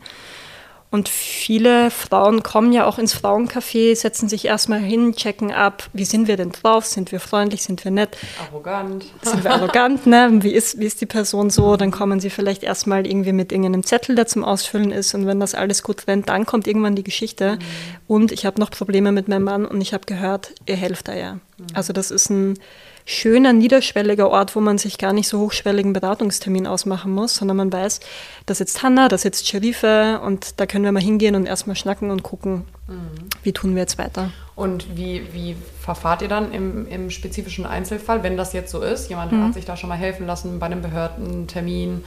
[0.91, 6.03] Und viele Frauen kommen ja auch ins Frauencafé, setzen sich erstmal hin, checken ab, wie
[6.03, 8.17] sind wir denn drauf, sind wir freundlich, sind wir nett.
[8.49, 9.05] Arrogant.
[9.21, 10.29] Sind wir arrogant, ne?
[10.41, 11.77] Wie ist, wie ist die Person so?
[11.77, 15.13] Dann kommen sie vielleicht erstmal irgendwie mit irgendeinem Zettel, der zum Ausfüllen ist.
[15.13, 17.53] Und wenn das alles gut rennt, dann kommt irgendwann die Geschichte.
[17.53, 17.59] Mhm.
[18.07, 21.13] Und ich habe noch Probleme mit meinem Mann und ich habe gehört, ihr helft da
[21.13, 21.35] ja.
[21.35, 21.67] Mhm.
[21.73, 22.59] Also das ist ein
[23.05, 27.73] schöner, niederschwelliger Ort, wo man sich gar nicht so hochschwelligen Beratungstermin ausmachen muss, sondern man
[27.73, 27.99] weiß,
[28.45, 32.11] da sitzt Hanna, da sitzt Sherife und da können wir mal hingehen und erstmal schnacken
[32.11, 33.29] und gucken, mhm.
[33.43, 34.31] wie tun wir jetzt weiter.
[34.55, 39.09] Und wie, wie verfahrt ihr dann im, im spezifischen Einzelfall, wenn das jetzt so ist?
[39.09, 39.45] Jemand mhm.
[39.45, 42.03] hat sich da schon mal helfen lassen bei einem Behördentermin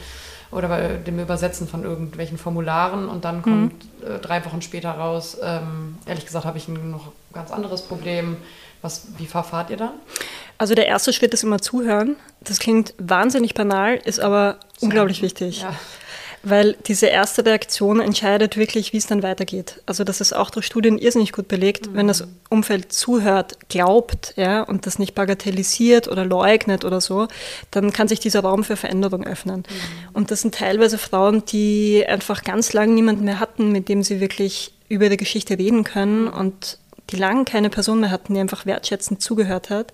[0.54, 4.07] oder bei dem Übersetzen von irgendwelchen Formularen und dann kommt mhm.
[4.07, 8.37] äh, drei Wochen später raus, ähm, ehrlich gesagt habe ich ein noch ganz anderes Problem.
[8.80, 9.92] Was, wie verfahrt ihr dann?
[10.59, 12.17] Also der erste Schritt ist immer zuhören.
[12.40, 15.62] Das klingt wahnsinnig banal, ist aber Sehr unglaublich wichtig.
[15.62, 15.75] Ja.
[16.47, 19.81] Weil diese erste Reaktion entscheidet wirklich, wie es dann weitergeht.
[19.87, 21.88] Also das ist auch durch Studien irrsinnig gut belegt.
[21.88, 21.95] Mhm.
[21.95, 27.29] Wenn das Umfeld zuhört, glaubt ja, und das nicht bagatellisiert oder leugnet oder so,
[27.71, 29.61] dann kann sich dieser Raum für Veränderung öffnen.
[29.61, 30.09] Mhm.
[30.12, 34.21] Und das sind teilweise Frauen, die einfach ganz lange niemanden mehr hatten, mit dem sie
[34.21, 38.67] wirklich über die Geschichte reden können und die lange keine Person mehr hatten, die einfach
[38.67, 39.93] wertschätzend zugehört hat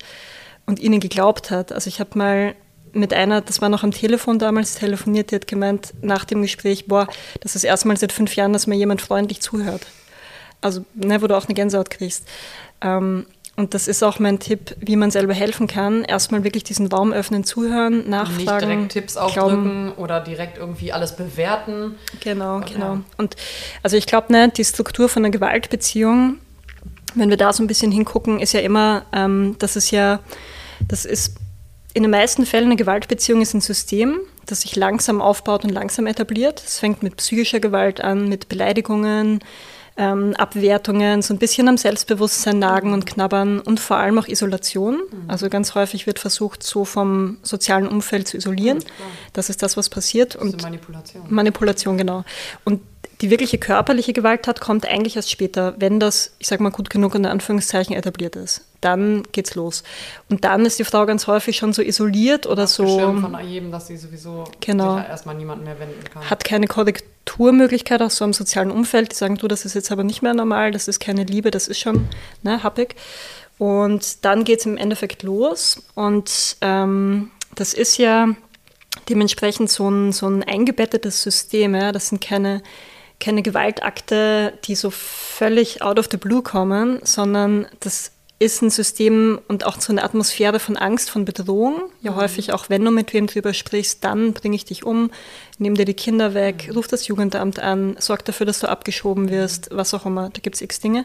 [0.71, 1.73] und ihnen geglaubt hat.
[1.73, 2.55] Also ich habe mal
[2.93, 6.87] mit einer, das war noch am Telefon damals, telefoniert, die hat gemeint nach dem Gespräch,
[6.87, 7.09] boah,
[7.41, 9.87] das ist erstmal seit fünf Jahren, dass mir jemand freundlich zuhört.
[10.61, 12.27] Also, ne, wo du auch eine Gänsehaut kriegst.
[12.81, 16.05] Ähm, und das ist auch mein Tipp, wie man selber helfen kann.
[16.05, 18.37] Erstmal wirklich diesen Raum öffnen, zuhören, nachfragen.
[18.37, 19.93] Nicht direkt Tipps aufdrücken glauben.
[19.97, 21.97] oder direkt irgendwie alles bewerten.
[22.21, 22.95] Genau, und, genau.
[22.95, 23.01] Ja.
[23.17, 23.37] Und
[23.83, 26.39] also ich glaube, ne, die Struktur von einer Gewaltbeziehung,
[27.15, 30.21] wenn wir da so ein bisschen hingucken, ist ja immer, ähm, dass es ja
[30.89, 31.37] das ist
[31.93, 36.07] in den meisten Fällen eine Gewaltbeziehung ist ein System, das sich langsam aufbaut und langsam
[36.07, 36.63] etabliert.
[36.65, 39.41] Es fängt mit psychischer Gewalt an, mit Beleidigungen,
[39.97, 44.95] ähm, Abwertungen, so ein bisschen am Selbstbewusstsein nagen und knabbern und vor allem auch Isolation.
[44.95, 45.29] Mhm.
[45.29, 48.79] Also ganz häufig wird versucht, so vom sozialen Umfeld zu isolieren.
[48.79, 50.37] Ja, das ist das, was passiert.
[50.37, 51.23] Das und Manipulation.
[51.29, 52.25] Manipulation, genau.
[52.65, 52.83] Und
[53.21, 57.15] die wirkliche körperliche Gewalttat kommt eigentlich erst später, wenn das, ich sage mal, gut genug
[57.15, 58.65] in Anführungszeichen etabliert ist.
[58.81, 59.83] Dann geht's los.
[60.29, 62.87] Und dann ist die Frau ganz häufig schon so isoliert oder so.
[62.99, 66.29] von jedem, dass sie sowieso genau, sich erstmal niemanden mehr wenden kann.
[66.29, 69.13] Hat keine Korrekturmöglichkeit auch so im sozialen Umfeld.
[69.13, 71.69] Die sagen, du, das ist jetzt aber nicht mehr normal, das ist keine Liebe, das
[71.69, 72.09] ist schon
[72.43, 72.97] ne, happig.
[73.59, 75.83] Und dann geht's im Endeffekt los.
[75.95, 78.29] Und ähm, das ist ja
[79.11, 81.75] dementsprechend so ein, so ein eingebettetes System.
[81.75, 81.93] Ja?
[81.93, 82.63] Das sind keine
[83.21, 89.39] keine Gewaltakte, die so völlig out of the blue kommen, sondern das ist ein System
[89.49, 91.83] und auch so eine Atmosphäre von Angst, von Bedrohung.
[92.01, 92.17] Ja, mhm.
[92.17, 95.11] häufig auch, wenn du mit wem drüber sprichst, dann bringe ich dich um,
[95.59, 96.75] nehme dir die Kinder weg, mhm.
[96.75, 100.31] ruf das Jugendamt an, sorg dafür, dass du abgeschoben wirst, was auch immer.
[100.31, 101.05] Da gibt es x Dinge.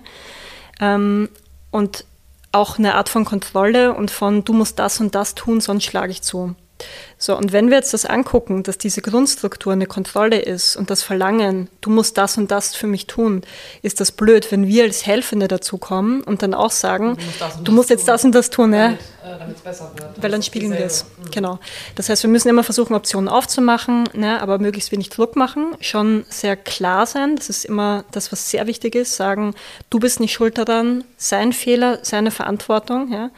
[0.80, 1.28] Ähm,
[1.72, 2.06] und
[2.54, 6.12] auch eine Art von Kontrolle und von, du musst das und das tun, sonst schlage
[6.12, 6.56] ich zu.
[7.18, 11.02] So, und wenn wir jetzt das angucken, dass diese Grundstruktur eine Kontrolle ist und das
[11.02, 13.42] Verlangen, du musst das und das für mich tun,
[13.82, 17.68] ist das blöd, wenn wir als Helfende dazu kommen und dann auch sagen, du musst,
[17.68, 19.38] du musst jetzt tun, das und das tun, damit, ja.
[19.38, 20.22] Damit es besser wird.
[20.22, 21.06] Weil dann spiegeln wir es.
[21.06, 21.32] Mhm.
[21.32, 21.60] Genau.
[21.96, 26.26] Das heißt, wir müssen immer versuchen, Optionen aufzumachen, ne, aber möglichst wenig Druck machen, schon
[26.30, 27.38] sehr klar sein.
[27.38, 29.16] Das ist immer das, was sehr wichtig ist.
[29.16, 29.56] Sagen,
[29.90, 33.12] du bist nicht schuld daran, sein Fehler, seine Verantwortung.
[33.12, 33.32] Ja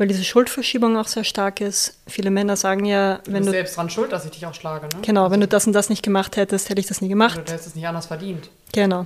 [0.00, 1.98] weil diese Schuldverschiebung auch sehr stark ist.
[2.06, 3.50] Viele Männer sagen ja, du wenn du.
[3.50, 5.02] selbst dran schuld, dass ich dich auch schlage, ne?
[5.02, 7.36] Genau, also, wenn du das und das nicht gemacht hättest, hätte ich das nie gemacht.
[7.36, 8.48] Oder du hättest es nicht anders verdient.
[8.72, 9.04] Genau.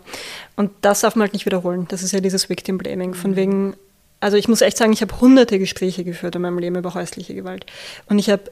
[0.54, 1.86] Und das darf man halt nicht wiederholen.
[1.88, 3.14] Das ist ja dieses Victim Blaming.
[3.14, 3.36] Von mhm.
[3.36, 3.76] wegen,
[4.20, 7.34] also ich muss echt sagen, ich habe hunderte Gespräche geführt in meinem Leben über häusliche
[7.34, 7.66] Gewalt.
[8.06, 8.44] Und ich habe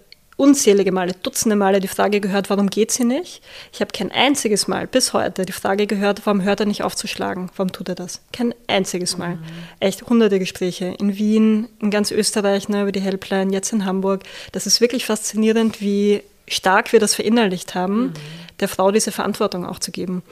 [0.43, 3.43] unzählige Male, dutzende Male die Frage gehört, warum geht sie nicht?
[3.73, 6.97] Ich habe kein einziges Mal bis heute die Frage gehört, warum hört er nicht auf
[6.97, 7.49] zu schlagen?
[7.55, 8.23] Warum tut er das?
[8.33, 9.37] Kein einziges Mal.
[9.37, 9.43] Mhm.
[9.79, 14.25] Echt hunderte Gespräche in Wien, in ganz Österreich, ne, über die Helpline, jetzt in Hamburg.
[14.51, 18.13] Das ist wirklich faszinierend, wie stark wir das verinnerlicht haben, mhm.
[18.59, 20.25] der Frau diese Verantwortung auch zu geben.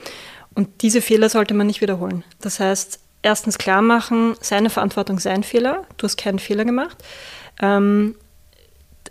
[0.53, 2.25] Und diese Fehler sollte man nicht wiederholen.
[2.41, 5.85] Das heißt, erstens klar machen, seine Verantwortung, sein Fehler.
[5.95, 6.97] Du hast keinen Fehler gemacht.
[7.61, 8.15] Ähm,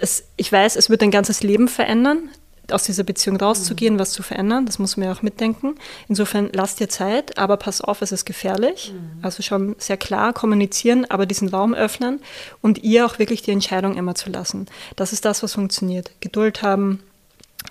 [0.01, 2.31] es, ich weiß, es wird dein ganzes Leben verändern,
[2.73, 3.99] aus dieser Beziehung rauszugehen, mhm.
[3.99, 4.67] was zu verändern.
[4.67, 5.75] Das muss man ja auch mitdenken.
[6.09, 8.93] Insofern lass dir Zeit, aber pass auf, es ist gefährlich.
[8.95, 9.25] Mhm.
[9.25, 12.21] Also schon sehr klar kommunizieren, aber diesen Raum öffnen
[12.61, 14.67] und ihr auch wirklich die Entscheidung immer zu lassen.
[14.97, 16.13] Das ist das, was funktioniert.
[16.21, 17.03] Geduld haben,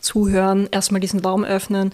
[0.02, 1.94] zuhören, erstmal diesen Raum öffnen.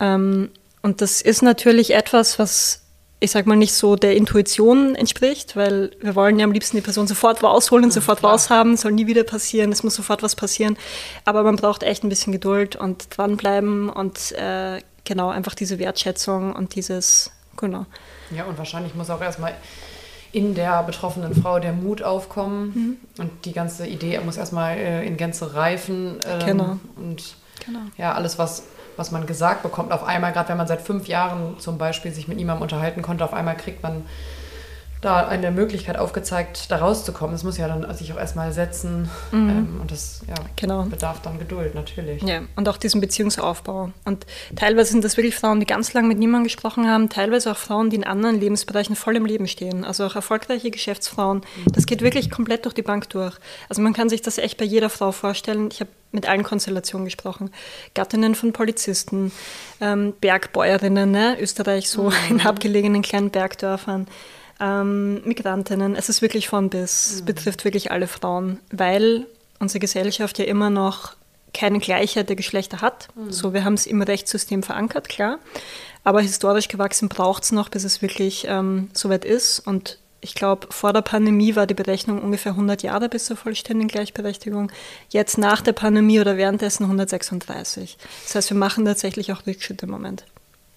[0.00, 0.50] Ähm,
[0.82, 2.81] und das ist natürlich etwas, was
[3.22, 6.82] ich sag mal, nicht so der Intuition entspricht, weil wir wollen ja am liebsten die
[6.82, 8.32] Person sofort rausholen, und sofort klar.
[8.32, 10.76] raushaben, soll nie wieder passieren, es muss sofort was passieren.
[11.24, 16.52] Aber man braucht echt ein bisschen Geduld und dranbleiben und äh, genau einfach diese Wertschätzung
[16.52, 17.86] und dieses, genau.
[18.36, 19.54] Ja, und wahrscheinlich muss auch erstmal
[20.32, 23.22] in der betroffenen Frau der Mut aufkommen mhm.
[23.22, 26.18] und die ganze Idee muss erstmal äh, in Gänze reifen.
[26.26, 26.78] Ähm, genau.
[26.96, 27.80] Und genau.
[27.98, 28.64] ja, alles, was
[28.96, 29.92] was man gesagt bekommt.
[29.92, 33.24] Auf einmal, gerade wenn man seit fünf Jahren zum Beispiel sich mit niemandem unterhalten konnte,
[33.24, 34.04] auf einmal kriegt man
[35.02, 37.34] da eine Möglichkeit aufgezeigt, da rauszukommen.
[37.34, 39.50] Das muss ja dann sich auch erstmal setzen mhm.
[39.50, 40.84] ähm, und das ja, genau.
[40.84, 42.22] bedarf dann Geduld, natürlich.
[42.22, 43.90] Ja, und auch diesen Beziehungsaufbau.
[44.04, 47.56] Und teilweise sind das wirklich Frauen, die ganz lange mit niemandem gesprochen haben, teilweise auch
[47.56, 49.84] Frauen, die in anderen Lebensbereichen voll im Leben stehen.
[49.84, 51.42] Also auch erfolgreiche Geschäftsfrauen.
[51.72, 53.36] Das geht wirklich komplett durch die Bank durch.
[53.68, 55.68] Also man kann sich das echt bei jeder Frau vorstellen.
[55.72, 57.50] Ich habe mit allen Konstellationen gesprochen.
[57.94, 59.32] Gattinnen von Polizisten,
[59.80, 61.36] ähm, Bergbäuerinnen, ne?
[61.40, 62.16] Österreich so mhm.
[62.30, 64.06] in abgelegenen kleinen Bergdörfern
[64.60, 65.96] ähm, Migrantinnen.
[65.96, 67.24] Es ist wirklich von bis, mhm.
[67.26, 69.26] betrifft wirklich alle Frauen, weil
[69.58, 71.14] unsere Gesellschaft ja immer noch
[71.54, 73.08] keine Gleichheit der Geschlechter hat.
[73.14, 73.30] Mhm.
[73.30, 75.38] So, wir haben es im Rechtssystem verankert, klar.
[76.04, 79.60] Aber historisch gewachsen braucht es noch, bis es wirklich ähm, soweit ist.
[79.60, 83.88] Und ich glaube, vor der Pandemie war die Berechnung ungefähr 100 Jahre bis zur vollständigen
[83.88, 84.70] Gleichberechtigung.
[85.08, 87.98] Jetzt nach der Pandemie oder währenddessen 136.
[88.22, 90.24] Das heißt, wir machen tatsächlich auch Rückschritte im Moment.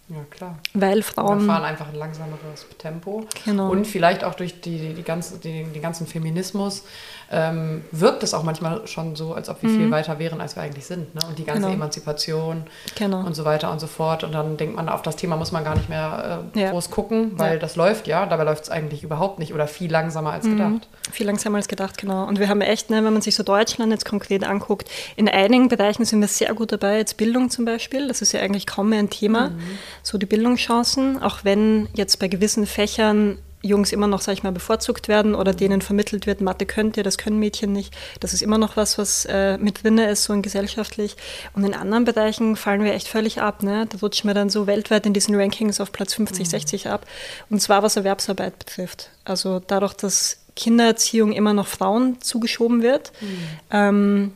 [0.09, 0.59] Ja, klar.
[0.73, 1.41] Weil Frauen.
[1.41, 3.27] Wir fahren einfach ein langsameres Tempo.
[3.43, 3.71] Genau.
[3.71, 6.83] Und vielleicht auch durch die, die ganze, die, den ganzen Feminismus
[7.31, 9.77] ähm, wirkt es auch manchmal schon so, als ob wir mhm.
[9.77, 11.15] viel weiter wären, als wir eigentlich sind.
[11.15, 11.21] Ne?
[11.27, 11.73] Und die ganze genau.
[11.73, 12.63] Emanzipation
[12.95, 13.25] genau.
[13.25, 14.23] und so weiter und so fort.
[14.23, 16.71] Und dann denkt man, auf das Thema muss man gar nicht mehr äh, ja.
[16.71, 17.59] groß gucken, weil ja.
[17.59, 18.25] das läuft ja.
[18.25, 20.51] Dabei läuft es eigentlich überhaupt nicht oder viel langsamer als mhm.
[20.51, 20.87] gedacht.
[21.11, 22.25] Viel langsamer als gedacht, genau.
[22.25, 25.67] Und wir haben echt, ne, wenn man sich so Deutschland jetzt konkret anguckt, in einigen
[25.67, 26.97] Bereichen sind wir sehr gut dabei.
[26.97, 29.49] Jetzt Bildung zum Beispiel, das ist ja eigentlich kaum mehr ein Thema.
[29.49, 29.59] Mhm.
[30.03, 34.51] So die Bildungschancen, auch wenn jetzt bei gewissen Fächern Jungs immer noch, sag ich mal,
[34.51, 37.93] bevorzugt werden oder denen vermittelt wird, Mathe könnt ihr, das können Mädchen nicht.
[38.19, 41.15] Das ist immer noch was, was äh, mit drin ist, so in gesellschaftlich.
[41.53, 43.63] Und in anderen Bereichen fallen wir echt völlig ab.
[43.63, 43.87] Ne?
[43.89, 46.49] Da rutschen wir dann so weltweit in diesen Rankings auf Platz 50, mhm.
[46.49, 47.05] 60 ab.
[47.49, 49.09] Und zwar was Erwerbsarbeit betrifft.
[49.23, 53.37] Also dadurch, dass Kindererziehung immer noch Frauen zugeschoben wird, mhm.
[53.71, 54.33] ähm,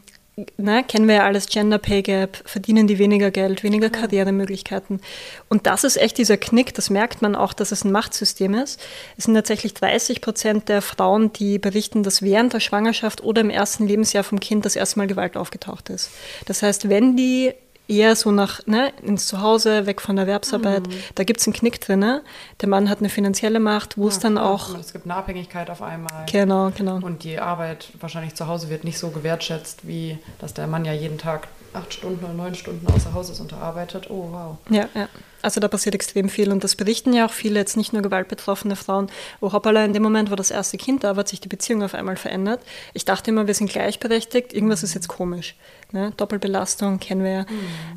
[0.58, 5.02] ne, kennen wir ja alles, Gender Pay Gap, verdienen die weniger Geld, weniger Karrieremöglichkeiten.
[5.48, 8.80] Und das ist echt dieser Knick, das merkt man auch, dass es ein Machtsystem ist.
[9.18, 13.50] Es sind tatsächlich 30 Prozent der Frauen, die berichten, dass während der Schwangerschaft oder im
[13.50, 16.12] ersten Lebensjahr vom Kind das erste Mal Gewalt aufgetaucht ist.
[16.46, 17.54] Das heißt, wenn die
[17.90, 20.88] eher so nach ne, ins Zuhause, weg von der Erwerbsarbeit.
[20.88, 20.94] Mhm.
[21.16, 22.00] Da gibt es einen Knick drin.
[22.00, 22.22] Ne?
[22.62, 24.78] Der Mann hat eine finanzielle Macht, wo ja, es dann auch.
[24.80, 26.26] Es gibt eine Abhängigkeit auf einmal.
[26.32, 27.00] Genau, genau.
[27.02, 30.94] Und die Arbeit wahrscheinlich zu Hause wird nicht so gewertschätzt, wie dass der Mann ja
[30.94, 34.10] jeden Tag acht Stunden oder neun Stunden außer Haus ist und arbeitet.
[34.10, 34.58] Oh, wow.
[34.70, 35.08] Ja, ja.
[35.42, 38.76] Also da passiert extrem viel und das berichten ja auch viele, jetzt nicht nur gewaltbetroffene
[38.76, 39.08] Frauen.
[39.40, 41.82] Oh hoppala, in dem Moment, wo das erste Kind da war, hat sich die Beziehung
[41.82, 42.62] auf einmal verändert.
[42.94, 45.56] Ich dachte immer, wir sind gleichberechtigt, irgendwas ist jetzt komisch.
[45.92, 46.12] Ne?
[46.18, 47.42] Doppelbelastung kennen wir ja.
[47.44, 47.48] Mhm.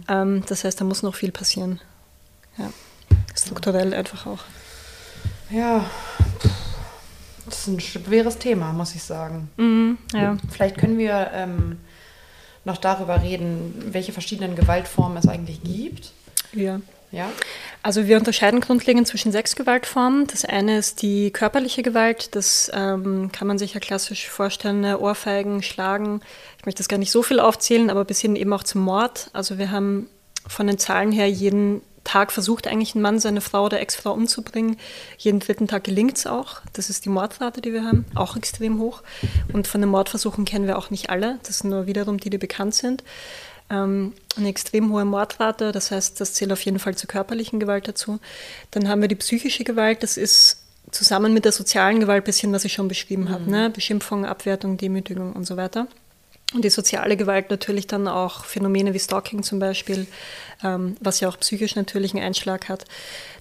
[0.08, 1.80] Ähm, das heißt, da muss noch viel passieren.
[2.58, 2.70] Ja.
[3.34, 4.44] Strukturell einfach auch.
[5.50, 5.84] Ja,
[7.46, 9.50] das ist ein schweres Thema, muss ich sagen.
[9.56, 10.36] Mhm, ja.
[10.50, 11.78] Vielleicht können wir ähm,
[12.64, 16.12] noch darüber reden, welche verschiedenen Gewaltformen es eigentlich gibt.
[16.52, 16.80] Ja.
[17.12, 17.30] Ja?
[17.82, 20.26] Also wir unterscheiden grundlegend zwischen sechs Gewaltformen.
[20.28, 22.34] Das eine ist die körperliche Gewalt.
[22.34, 24.98] Das ähm, kann man sich ja klassisch vorstellen, ne?
[24.98, 26.22] Ohrfeigen, Schlagen.
[26.58, 29.28] Ich möchte das gar nicht so viel aufzählen, aber bis hin eben auch zum Mord.
[29.34, 30.08] Also wir haben
[30.46, 34.76] von den Zahlen her jeden Tag versucht eigentlich ein Mann seine Frau oder Ex-Frau umzubringen.
[35.18, 36.60] Jeden dritten Tag gelingt es auch.
[36.72, 39.02] Das ist die Mordrate, die wir haben, auch extrem hoch.
[39.52, 41.38] Und von den Mordversuchen kennen wir auch nicht alle.
[41.44, 43.04] Das sind nur wiederum die, die bekannt sind.
[43.70, 47.88] Ähm, eine extrem hohe Mordrate, das heißt, das zählt auf jeden Fall zur körperlichen Gewalt
[47.88, 48.18] dazu.
[48.70, 50.58] Dann haben wir die psychische Gewalt, das ist
[50.90, 53.28] zusammen mit der sozialen Gewalt ein bisschen, was ich schon beschrieben mhm.
[53.30, 53.50] habe.
[53.50, 53.70] Ne?
[53.70, 55.86] Beschimpfung, Abwertung, Demütigung und so weiter.
[56.54, 60.06] Und die soziale Gewalt natürlich dann auch Phänomene wie Stalking zum Beispiel,
[60.62, 62.84] ähm, was ja auch psychisch natürlich einen Einschlag hat.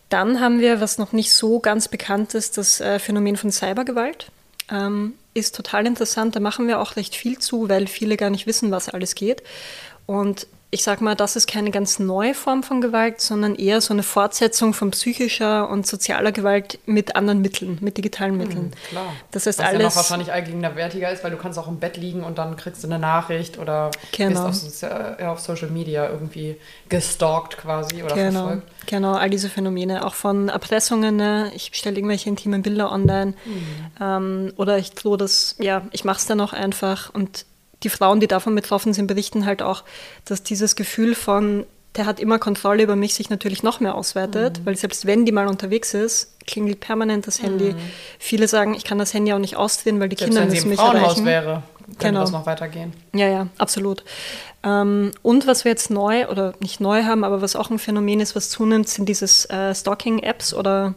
[0.10, 4.32] Dann haben wir, was noch nicht so ganz bekannt ist, das äh, Phänomen von Cybergewalt.
[4.70, 8.48] Ähm, ist total interessant, da machen wir auch recht viel zu, weil viele gar nicht
[8.48, 9.44] wissen, was alles geht.
[10.06, 13.94] Und ich sage mal, das ist keine ganz neue Form von Gewalt, sondern eher so
[13.94, 18.68] eine Fortsetzung von psychischer und sozialer Gewalt mit anderen Mitteln, mit digitalen Mitteln.
[18.68, 19.14] Mhm, klar.
[19.32, 19.80] Das heißt Was alles.
[19.82, 22.84] Ja noch wahrscheinlich allgegenwärtiger ist, weil du kannst auch im Bett liegen und dann kriegst
[22.84, 24.48] du eine Nachricht oder genau.
[24.48, 26.56] bist auf, ja, auf Social Media irgendwie
[26.88, 28.40] gestalkt quasi oder genau.
[28.40, 28.72] verfolgt.
[28.86, 31.18] Genau, all diese Phänomene, auch von Erpressungen.
[31.18, 31.52] Ne?
[31.54, 33.66] Ich stelle irgendwelche intimen Bilder online mhm.
[34.00, 37.46] ähm, oder ich drohe das, ja, ich mache es dann auch einfach und
[37.84, 39.84] die Frauen, die davon betroffen sind, berichten halt auch,
[40.26, 41.66] dass dieses Gefühl von,
[41.96, 44.66] der hat immer Kontrolle über mich, sich natürlich noch mehr ausweitet, mhm.
[44.66, 47.74] weil selbst wenn die mal unterwegs ist, klingelt permanent das Handy.
[47.74, 47.78] Mhm.
[48.20, 50.80] Viele sagen, ich kann das Handy auch nicht ausdrehen, weil die selbst Kinder müssen mich
[50.80, 51.26] Frauenhaus erreichen.
[51.26, 52.22] wäre, könnte genau.
[52.22, 52.94] das noch weitergehen.
[53.14, 54.04] Ja, ja, absolut.
[54.64, 58.20] Ähm, und was wir jetzt neu oder nicht neu haben, aber was auch ein Phänomen
[58.20, 60.94] ist, was zunimmt, sind dieses äh, Stalking-Apps oder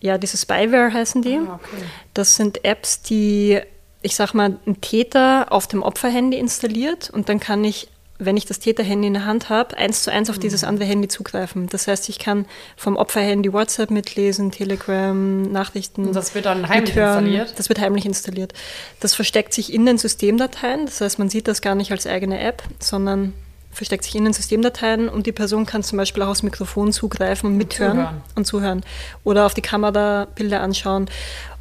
[0.00, 1.36] ja, diese Spyware heißen die.
[1.36, 1.84] Ah, okay.
[2.12, 3.60] Das sind Apps, die
[4.02, 7.88] ich sag mal, ein Täter auf dem Opferhandy installiert und dann kann ich,
[8.18, 10.42] wenn ich das Täterhandy in der Hand habe, eins zu eins auf mhm.
[10.42, 11.68] dieses andere Handy zugreifen.
[11.68, 16.06] Das heißt, ich kann vom Opferhandy WhatsApp mitlesen, Telegram, Nachrichten.
[16.06, 17.26] Und das wird dann heimlich mithören.
[17.26, 17.58] installiert?
[17.58, 18.52] Das wird heimlich installiert.
[19.00, 20.86] Das versteckt sich in den Systemdateien.
[20.86, 23.32] Das heißt, man sieht das gar nicht als eigene App, sondern
[23.72, 27.50] versteckt sich in den Systemdateien und die Person kann zum Beispiel auch aufs Mikrofon zugreifen
[27.50, 28.22] und mithören zuhören.
[28.36, 28.84] und zuhören
[29.24, 31.06] oder auf die Kamera Bilder anschauen.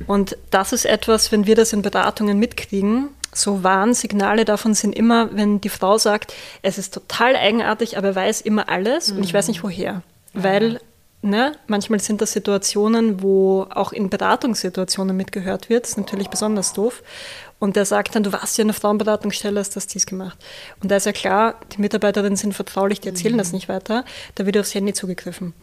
[0.07, 5.29] Und das ist etwas, wenn wir das in Beratungen mitkriegen, so Warnsignale davon sind immer,
[5.33, 9.17] wenn die Frau sagt, es ist total eigenartig, aber er weiß immer alles mhm.
[9.17, 10.01] und ich weiß nicht woher.
[10.33, 10.43] Ja.
[10.43, 10.79] Weil
[11.23, 11.51] Ne?
[11.67, 15.83] Manchmal sind das Situationen, wo auch in Beratungssituationen mitgehört wird.
[15.83, 17.03] Das ist natürlich besonders doof.
[17.61, 20.35] Und der sagt dann, du warst ja in der Frauenberatungsstelle, hast das dies gemacht.
[20.81, 23.37] Und da ist ja klar, die Mitarbeiterinnen sind vertraulich, die erzählen mhm.
[23.37, 24.03] das nicht weiter.
[24.33, 25.53] Da wird aufs Handy zugegriffen.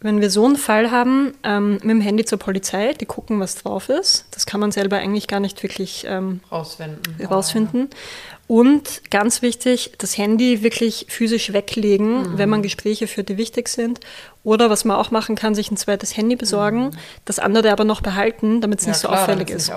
[0.00, 3.54] Wenn wir so einen Fall haben, ähm, mit dem Handy zur Polizei, die gucken, was
[3.54, 4.26] drauf ist.
[4.32, 7.26] Das kann man selber eigentlich gar nicht wirklich ähm, rausfinden.
[7.26, 7.88] rausfinden.
[8.46, 12.38] Und ganz wichtig, das Handy wirklich physisch weglegen, mhm.
[12.38, 14.00] wenn man Gespräche führt, die wichtig sind.
[14.48, 16.90] Oder was man auch machen kann, sich ein zweites Handy besorgen, mhm.
[17.26, 19.70] das andere aber noch behalten, damit es ja, nicht so klar, auffällig ist.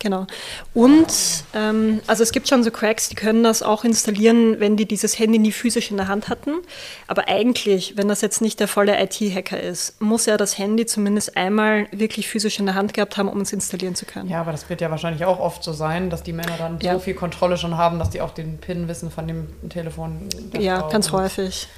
[0.00, 0.26] Genau.
[0.74, 1.06] Und
[1.54, 5.20] ähm, also es gibt schon so Cracks, die können das auch installieren, wenn die dieses
[5.20, 6.50] Handy nie physisch in der Hand hatten.
[7.06, 11.36] Aber eigentlich, wenn das jetzt nicht der volle IT-Hacker ist, muss er das Handy zumindest
[11.36, 14.28] einmal wirklich physisch in der Hand gehabt haben, um es installieren zu können.
[14.28, 16.94] Ja, aber das wird ja wahrscheinlich auch oft so sein, dass die Männer dann ja.
[16.94, 20.28] so viel Kontrolle schon haben, dass die auch den PIN wissen von dem Telefon.
[20.58, 21.68] Ja, ganz häufig.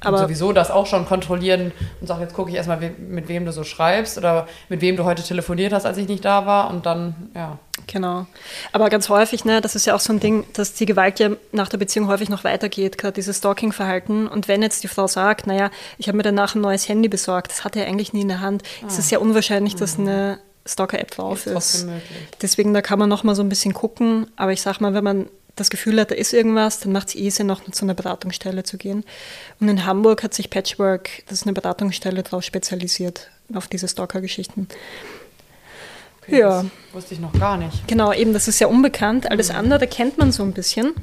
[0.00, 3.52] Aber sowieso das auch schon kontrollieren und sag, jetzt gucke ich erstmal, mit wem du
[3.52, 6.86] so schreibst oder mit wem du heute telefoniert hast, als ich nicht da war und
[6.86, 7.58] dann, ja.
[7.86, 8.26] Genau.
[8.72, 11.30] Aber ganz häufig, ne, das ist ja auch so ein Ding, dass die Gewalt ja
[11.52, 14.26] nach der Beziehung häufig noch weitergeht, gerade dieses Stalking-Verhalten.
[14.28, 17.50] Und wenn jetzt die Frau sagt, naja, ich habe mir danach ein neues Handy besorgt,
[17.50, 18.88] das hat er eigentlich nie in der Hand, ah.
[18.88, 20.08] ist es sehr unwahrscheinlich, dass mhm.
[20.08, 21.74] eine Stalker-App drauf ist.
[21.74, 21.88] ist.
[22.42, 24.26] Deswegen, da kann man noch mal so ein bisschen gucken.
[24.36, 25.26] Aber ich sag mal, wenn man
[25.60, 28.62] das Gefühl hat, da ist irgendwas, dann macht es eh Sinn, noch zu einer Beratungsstelle
[28.62, 29.04] zu gehen.
[29.60, 34.68] Und in Hamburg hat sich Patchwork, das ist eine Beratungsstelle, darauf spezialisiert, auf diese Stalker-Geschichten.
[36.22, 36.64] Okay, ja.
[36.92, 37.86] Wusste ich noch gar nicht.
[37.88, 39.30] Genau, eben, das ist ja unbekannt.
[39.30, 39.58] Alles mhm.
[39.58, 40.94] andere kennt man so ein bisschen.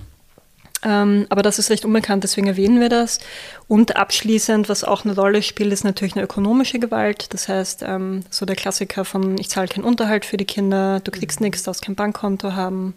[0.83, 3.19] Ähm, aber das ist recht unbekannt, deswegen erwähnen wir das.
[3.67, 7.33] Und abschließend, was auch eine Rolle spielt, ist natürlich eine ökonomische Gewalt.
[7.33, 11.09] Das heißt, ähm, so der Klassiker von ich zahle keinen Unterhalt für die Kinder, du
[11.09, 11.45] kriegst mhm.
[11.45, 12.93] nichts, darfst kein Bankkonto haben,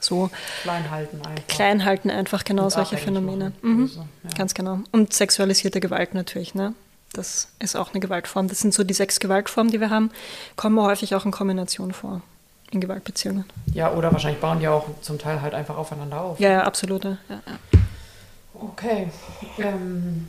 [0.00, 0.30] so.
[0.62, 1.46] Kleinhalten einfach.
[1.48, 3.52] Kleinhalten einfach, genau Und solche Phänomene.
[3.62, 3.86] Mhm.
[3.86, 4.30] So, ja.
[4.36, 4.80] Ganz genau.
[4.92, 6.74] Und sexualisierte Gewalt natürlich, ne?
[7.12, 8.48] Das ist auch eine Gewaltform.
[8.48, 10.10] Das sind so die sechs Gewaltformen, die wir haben,
[10.56, 12.22] kommen häufig auch in Kombination vor
[12.70, 13.44] in Gewaltbeziehungen.
[13.74, 16.40] Ja, oder wahrscheinlich bauen die auch zum Teil halt einfach aufeinander auf.
[16.40, 17.04] Ja, ja absolut.
[17.04, 17.40] Ja, ja.
[18.54, 19.08] Okay.
[19.58, 20.28] Ähm,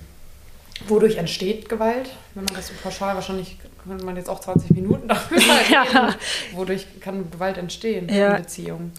[0.88, 2.09] wodurch entsteht Gewalt?
[2.34, 5.43] Wenn man das so pauschal, wahrscheinlich könnte man jetzt auch 20 Minuten reden.
[5.72, 6.15] Ja.
[6.53, 8.36] Wodurch kann Gewalt entstehen ja.
[8.36, 8.93] in Beziehungen?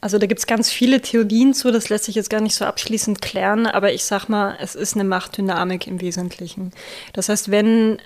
[0.00, 2.64] Also da gibt es ganz viele Theorien zu, das lässt sich jetzt gar nicht so
[2.64, 6.72] abschließend klären, aber ich sag mal, es ist eine Machtdynamik im Wesentlichen.
[7.14, 7.98] Das heißt, wenn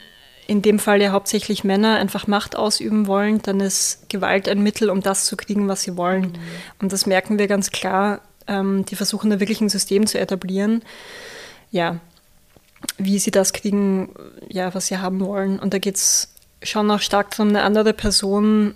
[0.47, 4.91] in dem Fall ja hauptsächlich Männer einfach Macht ausüben wollen, dann ist Gewalt ein Mittel,
[4.91, 6.23] um das zu kriegen, was sie wollen.
[6.23, 6.39] Mhm.
[6.81, 8.21] Und das merken wir ganz klar.
[8.49, 10.83] Ähm, die versuchen da wirklich ein System zu etablieren.
[11.71, 12.01] Ja,
[12.99, 14.11] wie sie das kriegen,
[14.49, 15.59] ja, was sie haben wollen.
[15.59, 16.29] Und da geht es
[16.63, 18.75] schon auch stark darum, eine andere Person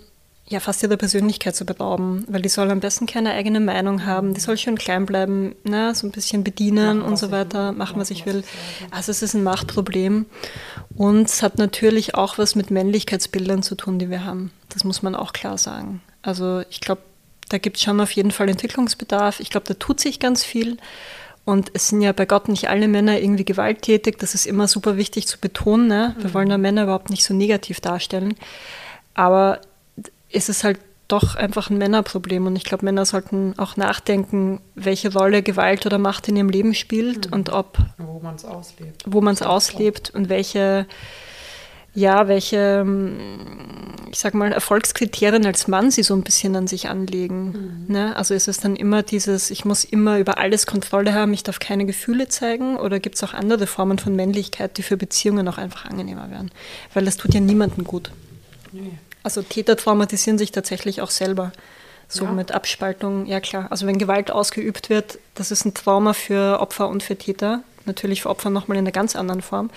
[0.49, 4.33] ja fast ihre Persönlichkeit zu berauben, weil die soll am besten keine eigene Meinung haben,
[4.33, 7.99] die soll schön klein bleiben, ne, so ein bisschen bedienen machen, und so weiter, machen,
[7.99, 8.43] was ich will.
[8.89, 10.25] Also es ist ein Machtproblem
[10.95, 14.51] und es hat natürlich auch was mit Männlichkeitsbildern zu tun, die wir haben.
[14.69, 16.01] Das muss man auch klar sagen.
[16.21, 17.01] Also ich glaube,
[17.49, 19.39] da gibt es schon auf jeden Fall Entwicklungsbedarf.
[19.39, 20.77] Ich glaube, da tut sich ganz viel.
[21.45, 24.17] Und es sind ja bei Gott nicht alle Männer irgendwie gewalttätig.
[24.19, 25.87] Das ist immer super wichtig zu betonen.
[25.87, 26.13] Ne?
[26.19, 26.33] Wir mhm.
[26.33, 28.35] wollen da Männer überhaupt nicht so negativ darstellen.
[29.13, 29.61] Aber
[30.29, 32.45] ist es halt doch einfach ein Männerproblem.
[32.45, 36.73] Und ich glaube, Männer sollten auch nachdenken, welche Rolle Gewalt oder Macht in ihrem Leben
[36.73, 37.33] spielt mhm.
[37.33, 37.77] und ob.
[37.97, 39.03] Wo man es auslebt.
[39.05, 40.85] Wo man es auslebt und welche,
[41.93, 42.85] ja, welche,
[44.11, 47.85] ich sag mal, Erfolgskriterien als Mann sie so ein bisschen an sich anlegen.
[47.87, 47.93] Mhm.
[47.93, 48.15] Ne?
[48.17, 51.59] Also ist es dann immer dieses, ich muss immer über alles Kontrolle haben, ich darf
[51.59, 55.57] keine Gefühle zeigen oder gibt es auch andere Formen von Männlichkeit, die für Beziehungen auch
[55.57, 56.51] einfach angenehmer werden?
[56.93, 58.11] Weil das tut ja niemandem gut.
[58.73, 58.91] Nee.
[59.27, 61.51] Also Täter traumatisieren sich tatsächlich auch selber.
[62.07, 62.31] So ja.
[62.31, 63.67] mit Abspaltung, ja klar.
[63.71, 67.61] Also wenn Gewalt ausgeübt wird, das ist ein Trauma für Opfer und für Täter.
[67.83, 69.69] Natürlich für Opfer nochmal in einer ganz anderen Form.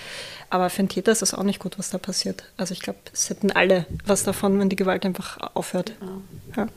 [0.49, 2.45] Aber für einen Täter ist es auch nicht gut, was da passiert.
[2.55, 5.91] Also ich glaube, es hätten alle was davon, wenn die Gewalt einfach aufhört.
[6.55, 6.63] Ja.
[6.63, 6.67] ja.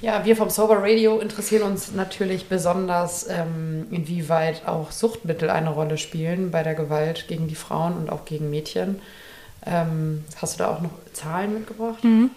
[0.00, 5.96] ja wir vom Sober Radio interessieren uns natürlich besonders, ähm, inwieweit auch Suchtmittel eine Rolle
[5.96, 9.00] spielen bei der Gewalt gegen die Frauen und auch gegen Mädchen.
[9.66, 12.02] Ähm, hast du da auch noch Zahlen mitgebracht?
[12.02, 12.30] Mhm.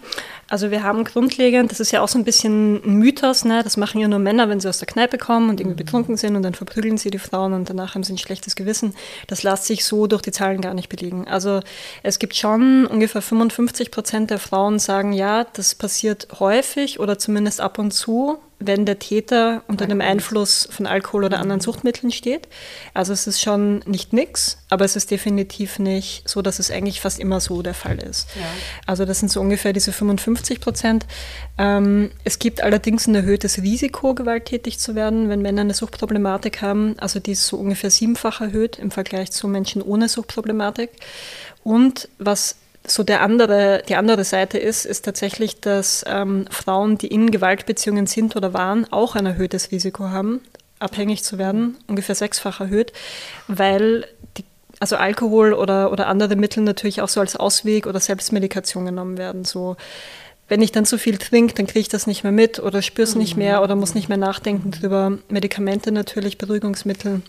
[0.48, 3.62] Also wir haben grundlegend, das ist ja auch so ein bisschen ein Mythos, ne?
[3.64, 5.84] das machen ja nur Männer, wenn sie aus der Kneipe kommen und irgendwie mhm.
[5.84, 8.94] betrunken sind und dann verprügeln sie die Frauen und danach haben sie ein schlechtes Gewissen.
[9.26, 11.26] Das lässt sich so durch die Zahlen gar nicht belegen.
[11.26, 11.60] Also
[12.02, 17.60] es gibt schon ungefähr 55 Prozent der Frauen sagen, ja, das passiert häufig oder zumindest
[17.62, 22.48] ab und zu wenn der Täter unter dem Einfluss von Alkohol oder anderen Suchtmitteln steht.
[22.94, 27.00] Also es ist schon nicht nix, aber es ist definitiv nicht so, dass es eigentlich
[27.00, 28.28] fast immer so der Fall ist.
[28.36, 28.46] Ja.
[28.86, 31.06] Also das sind so ungefähr diese 55 Prozent.
[31.58, 36.98] Ähm, es gibt allerdings ein erhöhtes Risiko, gewalttätig zu werden, wenn Männer eine Suchtproblematik haben.
[36.98, 40.90] Also die ist so ungefähr siebenfach erhöht im Vergleich zu Menschen ohne Suchtproblematik.
[41.62, 47.06] Und was so der andere, die andere Seite ist, ist tatsächlich, dass ähm, Frauen, die
[47.06, 50.40] in Gewaltbeziehungen sind oder waren, auch ein erhöhtes Risiko haben,
[50.78, 52.92] abhängig zu werden, ungefähr sechsfach erhöht,
[53.48, 54.06] weil
[54.36, 54.44] die,
[54.80, 59.44] also Alkohol oder, oder andere Mittel natürlich auch so als Ausweg oder Selbstmedikation genommen werden.
[59.44, 59.76] So,
[60.48, 63.08] wenn ich dann zu viel trinke, dann kriege ich das nicht mehr mit oder spüre
[63.08, 65.18] es nicht mehr oder muss nicht mehr nachdenken drüber.
[65.30, 67.22] Medikamente natürlich, Beruhigungsmittel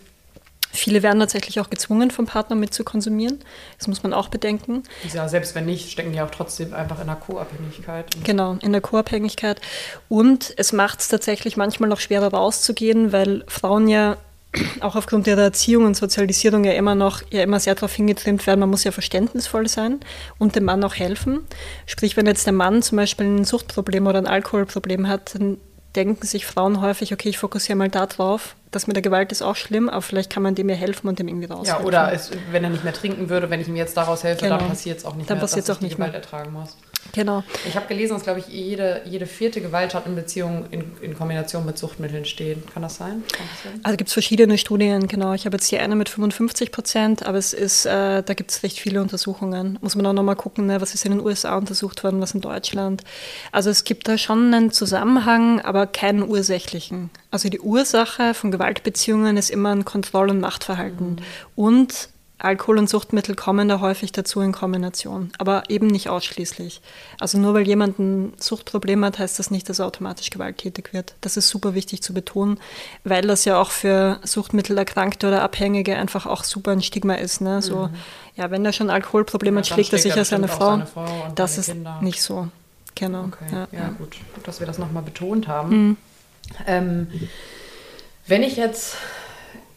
[0.76, 3.40] Viele werden tatsächlich auch gezwungen, vom Partner mit zu konsumieren.
[3.78, 4.82] Das muss man auch bedenken.
[5.12, 8.06] Ja, selbst wenn nicht, stecken die auch trotzdem einfach in der Co-Abhängigkeit.
[8.24, 9.60] Genau, in der Co-Abhängigkeit.
[10.08, 14.16] Und es macht es tatsächlich manchmal noch schwerer rauszugehen, weil Frauen ja
[14.80, 18.60] auch aufgrund ihrer Erziehung und Sozialisierung ja immer noch ja immer sehr darauf hingetrimmt werden,
[18.60, 20.00] man muss ja verständnisvoll sein
[20.38, 21.40] und dem Mann auch helfen.
[21.86, 25.58] Sprich, wenn jetzt der Mann zum Beispiel ein Suchtproblem oder ein Alkoholproblem hat, dann
[25.94, 29.56] denken sich Frauen häufig, okay, ich fokussiere mal darauf, das mit der Gewalt ist auch
[29.56, 31.82] schlimm, aber vielleicht kann man dem ja helfen und dem irgendwie raushelfen.
[31.82, 34.42] Ja, oder es, wenn er nicht mehr trinken würde, wenn ich ihm jetzt daraus helfe,
[34.44, 34.58] genau.
[34.58, 36.20] dann passiert es auch nicht dann mehr, dass ich auch nicht Gewalt mehr.
[36.20, 36.76] ertragen muss.
[37.16, 37.42] Genau.
[37.66, 41.64] Ich habe gelesen, dass, glaube ich, jede, jede vierte Gewalttat in Beziehung in, in Kombination
[41.64, 42.70] mit Suchtmitteln steht.
[42.72, 43.22] Kann das sein?
[43.32, 43.80] Kann das sein?
[43.82, 45.32] Also gibt es verschiedene Studien, genau.
[45.32, 48.62] Ich habe jetzt hier eine mit 55 Prozent, aber es ist, äh, da gibt es
[48.62, 49.78] recht viele Untersuchungen.
[49.80, 52.42] Muss man auch nochmal gucken, ne, was ist in den USA untersucht worden, was in
[52.42, 53.02] Deutschland.
[53.50, 57.08] Also es gibt da schon einen Zusammenhang, aber keinen ursächlichen.
[57.30, 61.12] Also die Ursache von Gewaltbeziehungen ist immer ein Kontroll- und Machtverhalten.
[61.12, 61.18] Mhm.
[61.54, 62.08] Und
[62.38, 66.82] Alkohol und Suchtmittel kommen da häufig dazu in Kombination, aber eben nicht ausschließlich.
[67.18, 71.14] Also nur weil jemand ein Suchtproblem hat, heißt das nicht, dass er automatisch gewalttätig wird.
[71.22, 72.58] Das ist super wichtig zu betonen,
[73.04, 77.40] weil das ja auch für Suchtmittelerkrankte oder Abhängige einfach auch super ein Stigma ist.
[77.40, 77.62] Ne?
[77.62, 77.94] So, mhm.
[78.36, 80.72] ja, wenn er schon Alkoholprobleme ja, hat, schlägt er sicher seine Frau.
[80.72, 82.00] Seine Frau das ist Kinder.
[82.02, 82.48] nicht so.
[82.94, 83.24] Genau.
[83.24, 83.46] Okay.
[83.50, 83.88] Ja, Ja, ja.
[83.96, 84.16] gut.
[84.34, 85.70] gut, dass wir das nochmal betont haben.
[85.70, 85.96] Mhm.
[86.66, 87.06] Ähm,
[88.26, 88.96] wenn ich jetzt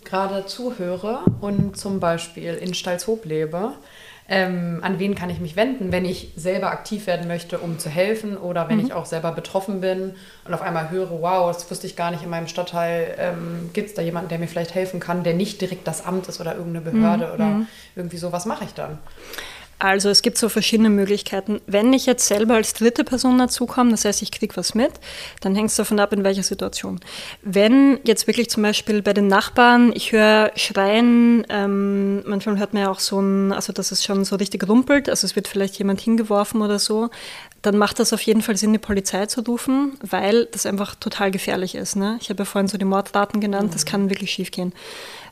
[0.09, 3.73] gerade zuhöre und zum Beispiel in Stalzhoop lebe,
[4.31, 7.89] ähm, an wen kann ich mich wenden, wenn ich selber aktiv werden möchte, um zu
[7.89, 8.85] helfen oder wenn Mhm.
[8.85, 10.13] ich auch selber betroffen bin
[10.45, 13.89] und auf einmal höre, wow, das wusste ich gar nicht in meinem Stadtteil, ähm, gibt
[13.89, 16.55] es da jemanden, der mir vielleicht helfen kann, der nicht direkt das Amt ist oder
[16.55, 17.33] irgendeine Behörde Mhm.
[17.33, 17.61] oder
[17.95, 18.99] irgendwie so, was mache ich dann?
[19.79, 21.61] Also es gibt so verschiedene Möglichkeiten.
[21.65, 24.91] Wenn ich jetzt selber als dritte Person dazukomme, das heißt, ich kriege was mit,
[25.39, 26.99] dann hängt es davon ab, in welcher Situation.
[27.43, 32.83] Wenn jetzt wirklich zum Beispiel bei den Nachbarn, ich höre Schreien, ähm, manchmal hört man
[32.83, 35.77] ja auch so ein, also dass es schon so richtig rumpelt, also es wird vielleicht
[35.77, 37.09] jemand hingeworfen oder so,
[37.61, 41.31] dann macht das auf jeden Fall Sinn, die Polizei zu rufen, weil das einfach total
[41.31, 41.95] gefährlich ist.
[41.95, 42.17] Ne?
[42.21, 44.73] Ich habe ja vorhin so die Mordraten genannt, das kann wirklich schiefgehen.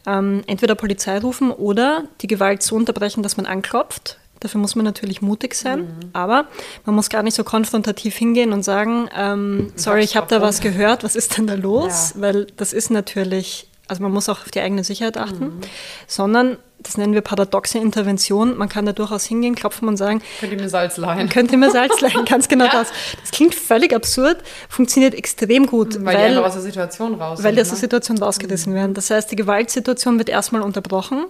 [0.06, 4.18] Ähm, entweder Polizei rufen oder die Gewalt so unterbrechen, dass man anklopft.
[4.40, 6.46] Dafür muss man natürlich mutig sein, aber
[6.86, 10.62] man muss gar nicht so konfrontativ hingehen und sagen, ähm, sorry, ich habe da was
[10.62, 12.14] gehört, was ist denn da los?
[12.16, 12.22] Ja.
[12.22, 15.54] Weil das ist natürlich, also man muss auch auf die eigene Sicherheit achten,
[16.08, 18.56] sondern das nennen wir paradoxe Intervention.
[18.56, 21.28] Man kann da durchaus hingehen, klopfen und sagen, Könnt ihr mir Salz leihen?
[21.28, 22.24] könnt ihr mir Salz leihen?
[22.26, 22.90] Ganz genau das.
[23.20, 24.38] Das klingt völlig absurd,
[24.70, 27.80] funktioniert extrem gut, Weil, die weil, aus der Situation raus weil sind, aus der ne?
[27.80, 28.94] Situation rausgerissen werden.
[28.94, 31.26] Das heißt, die Gewaltsituation wird erstmal unterbrochen.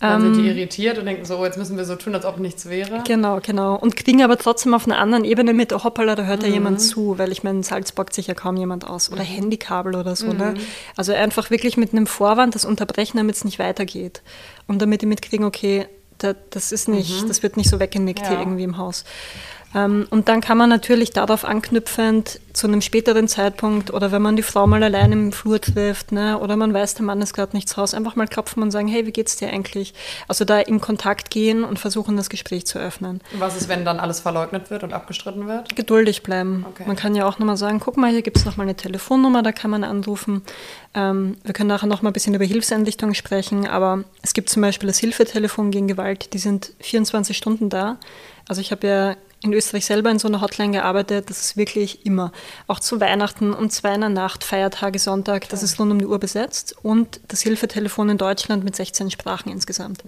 [0.00, 2.38] Dann sind Ähm, die irritiert und denken so, jetzt müssen wir so tun, als ob
[2.38, 3.02] nichts wäre.
[3.04, 3.74] Genau, genau.
[3.74, 6.54] Und kriegen aber trotzdem auf einer anderen Ebene mit, oh hoppala, da hört ja Mhm.
[6.54, 9.10] jemand zu, weil ich meine, in Salz bockt sich ja kaum jemand aus.
[9.10, 10.32] Oder Handykabel oder so.
[10.32, 10.54] Ne?
[10.56, 10.60] Mhm.
[10.96, 14.22] Also einfach wirklich mit einem Vorwand das unterbrechen, damit es nicht weitergeht.
[14.68, 15.86] Und damit die mitkriegen, okay,
[16.18, 18.34] da, das ist nicht, das wird nicht so weggenickt hier Mhm.
[18.34, 18.40] Ja.
[18.40, 19.04] irgendwie im Haus.
[19.74, 24.34] Ähm, und dann kann man natürlich darauf anknüpfend zu einem späteren Zeitpunkt oder wenn man
[24.34, 27.54] die Frau mal allein im Flur trifft ne, oder man weiß, der Mann ist gerade
[27.54, 29.94] nicht zu Hause, einfach mal klopfen und sagen, hey, wie geht's dir eigentlich?
[30.26, 33.20] Also da in Kontakt gehen und versuchen, das Gespräch zu öffnen.
[33.38, 35.76] Was ist, wenn dann alles verleugnet wird und abgestritten wird?
[35.76, 36.64] Geduldig bleiben.
[36.70, 36.84] Okay.
[36.86, 39.52] Man kann ja auch nochmal sagen, guck mal, hier gibt es nochmal eine Telefonnummer, da
[39.52, 40.42] kann man anrufen.
[40.94, 44.86] Ähm, wir können nachher nochmal ein bisschen über Hilfseinrichtungen sprechen, aber es gibt zum Beispiel
[44.86, 47.98] das Hilfetelefon gegen Gewalt, die sind 24 Stunden da.
[48.48, 52.04] Also ich habe ja in Österreich selber in so einer Hotline gearbeitet, das ist wirklich
[52.04, 52.32] immer.
[52.66, 56.06] Auch zu Weihnachten, um zwei in der Nacht, Feiertage, Sonntag, das ist rund um die
[56.06, 56.74] Uhr besetzt.
[56.82, 60.02] Und das Hilfetelefon in Deutschland mit 16 Sprachen insgesamt.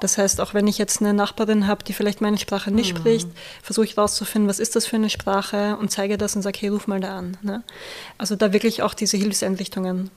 [0.00, 3.28] Das heißt, auch wenn ich jetzt eine Nachbarin habe, die vielleicht meine Sprache nicht spricht,
[3.62, 6.68] versuche ich rauszufinden, was ist das für eine Sprache und zeige das und sage, hey,
[6.68, 7.38] ruf mal da an.
[7.42, 7.62] Ne?
[8.18, 10.10] Also da wirklich auch diese Hilfseinrichtungen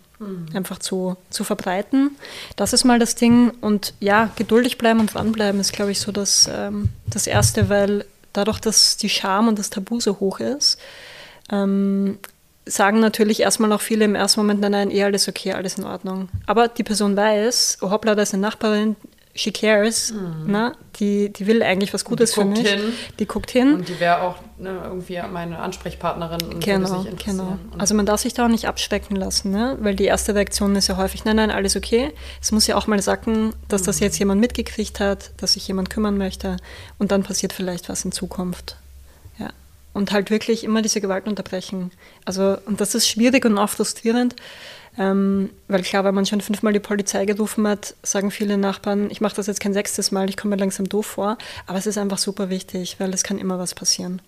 [0.53, 2.18] einfach zu, zu verbreiten.
[2.55, 3.51] Das ist mal das Ding.
[3.62, 8.05] Und ja, geduldig bleiben und dranbleiben ist, glaube ich, so das, ähm, das Erste, weil
[8.34, 10.80] dadurch, dass die Scham und das Tabu so hoch ist,
[11.51, 12.19] ähm,
[12.65, 15.84] sagen natürlich erstmal auch viele im ersten Moment, nein, nein, eh alles okay, alles in
[15.84, 16.30] Ordnung.
[16.45, 18.95] Aber die Person weiß, oh hoppla, da ist eine Nachbarin,
[19.39, 20.13] she cares,
[20.45, 22.67] na, die, die will eigentlich was Gutes für mich.
[22.67, 22.81] hin.
[23.19, 23.73] Die guckt hin.
[23.75, 27.57] Und die wäre auch ne, irgendwie meine Ansprechpartnerin und Genau, sich genau.
[27.71, 29.77] Und Also man darf sich da auch nicht abschrecken lassen, ne?
[29.79, 32.11] weil die erste Reaktion ist ja häufig, nein, nein, alles okay.
[32.41, 33.85] Es muss ja auch mal sacken, dass Mhm.
[33.85, 36.57] das jetzt jemand mitgekriegt hat, dass sich jemand kümmern möchte
[36.97, 38.75] und dann passiert vielleicht was in Zukunft.
[39.39, 39.49] Ja.
[39.93, 41.91] Und halt wirklich immer diese Gewalt unterbrechen.
[42.25, 44.35] Also, und das ist schwierig und auch frustrierend,
[44.97, 49.21] ähm, weil klar, wenn man schon fünfmal die Polizei gerufen hat, sagen viele Nachbarn, ich
[49.21, 51.37] mache das jetzt kein sechstes Mal, ich komme mir langsam doof vor.
[51.67, 54.21] Aber es ist einfach super wichtig, weil es kann immer was passieren.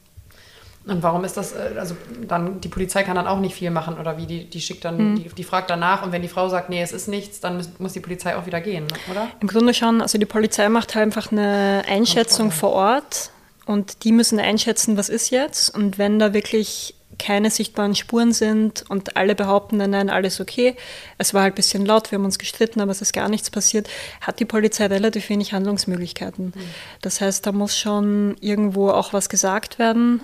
[0.85, 1.95] Und warum ist das, äh, also
[2.27, 5.15] dann, die Polizei kann dann auch nicht viel machen oder wie, die, die schickt dann,
[5.15, 7.69] die, die fragt danach und wenn die Frau sagt, nee, es ist nichts, dann muss,
[7.77, 9.27] muss die Polizei auch wieder gehen, oder?
[9.41, 13.29] Im Grunde schon, also die Polizei macht halt einfach eine Einschätzung vor Ort
[13.67, 18.83] und die müssen einschätzen, was ist jetzt und wenn da wirklich keine sichtbaren Spuren sind
[18.89, 20.75] und alle behaupten, nein, nein, alles okay,
[21.17, 23.49] es war halt ein bisschen laut, wir haben uns gestritten, aber es ist gar nichts
[23.51, 23.87] passiert,
[24.21, 26.53] hat die Polizei relativ wenig Handlungsmöglichkeiten.
[27.01, 30.21] Das heißt, da muss schon irgendwo auch was gesagt werden,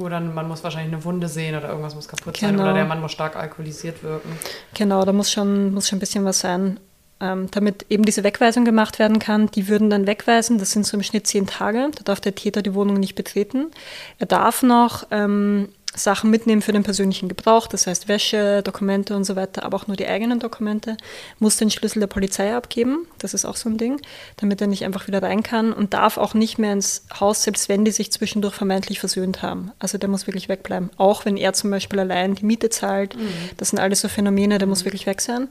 [0.00, 2.64] Oder man muss wahrscheinlich eine Wunde sehen oder irgendwas muss kaputt sein Genau.
[2.64, 4.40] oder der Mann muss stark alkoholisiert wirken.
[4.74, 6.80] Genau, da muss schon, muss schon ein bisschen was sein,
[7.20, 9.48] ähm, damit eben diese Wegweisung gemacht werden kann.
[9.52, 11.90] Die würden dann wegweisen, das sind so im Schnitt zehn Tage.
[11.94, 13.70] Da darf der Täter die Wohnung nicht betreten.
[14.18, 19.24] Er darf noch ähm, Sachen mitnehmen für den persönlichen Gebrauch, das heißt Wäsche, Dokumente und
[19.24, 20.96] so weiter, aber auch nur die eigenen Dokumente,
[21.38, 24.00] muss den Schlüssel der Polizei abgeben, das ist auch so ein Ding,
[24.36, 27.68] damit er nicht einfach wieder rein kann und darf auch nicht mehr ins Haus, selbst
[27.68, 29.70] wenn die sich zwischendurch vermeintlich versöhnt haben.
[29.78, 33.16] Also der muss wirklich wegbleiben, auch wenn er zum Beispiel allein die Miete zahlt,
[33.56, 35.48] das sind alles so Phänomene, der muss wirklich weg sein.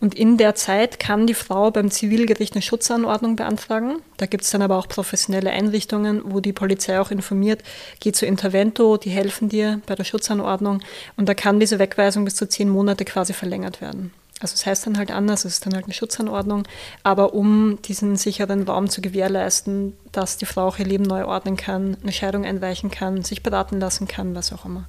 [0.00, 3.96] Und in der Zeit kann die Frau beim Zivilgericht eine Schutzanordnung beantragen.
[4.16, 7.62] Da gibt es dann aber auch professionelle Einrichtungen, wo die Polizei auch informiert,
[8.00, 10.82] geh zu Intervento, die helfen dir bei der Schutzanordnung.
[11.16, 14.12] Und da kann diese Wegweisung bis zu zehn Monate quasi verlängert werden.
[14.40, 16.64] Also es heißt dann halt anders, es ist dann halt eine Schutzanordnung,
[17.02, 21.56] aber um diesen sicheren Raum zu gewährleisten, dass die Frau auch ihr Leben neu ordnen
[21.56, 24.86] kann, eine Scheidung einweichen kann, sich beraten lassen kann, was auch immer.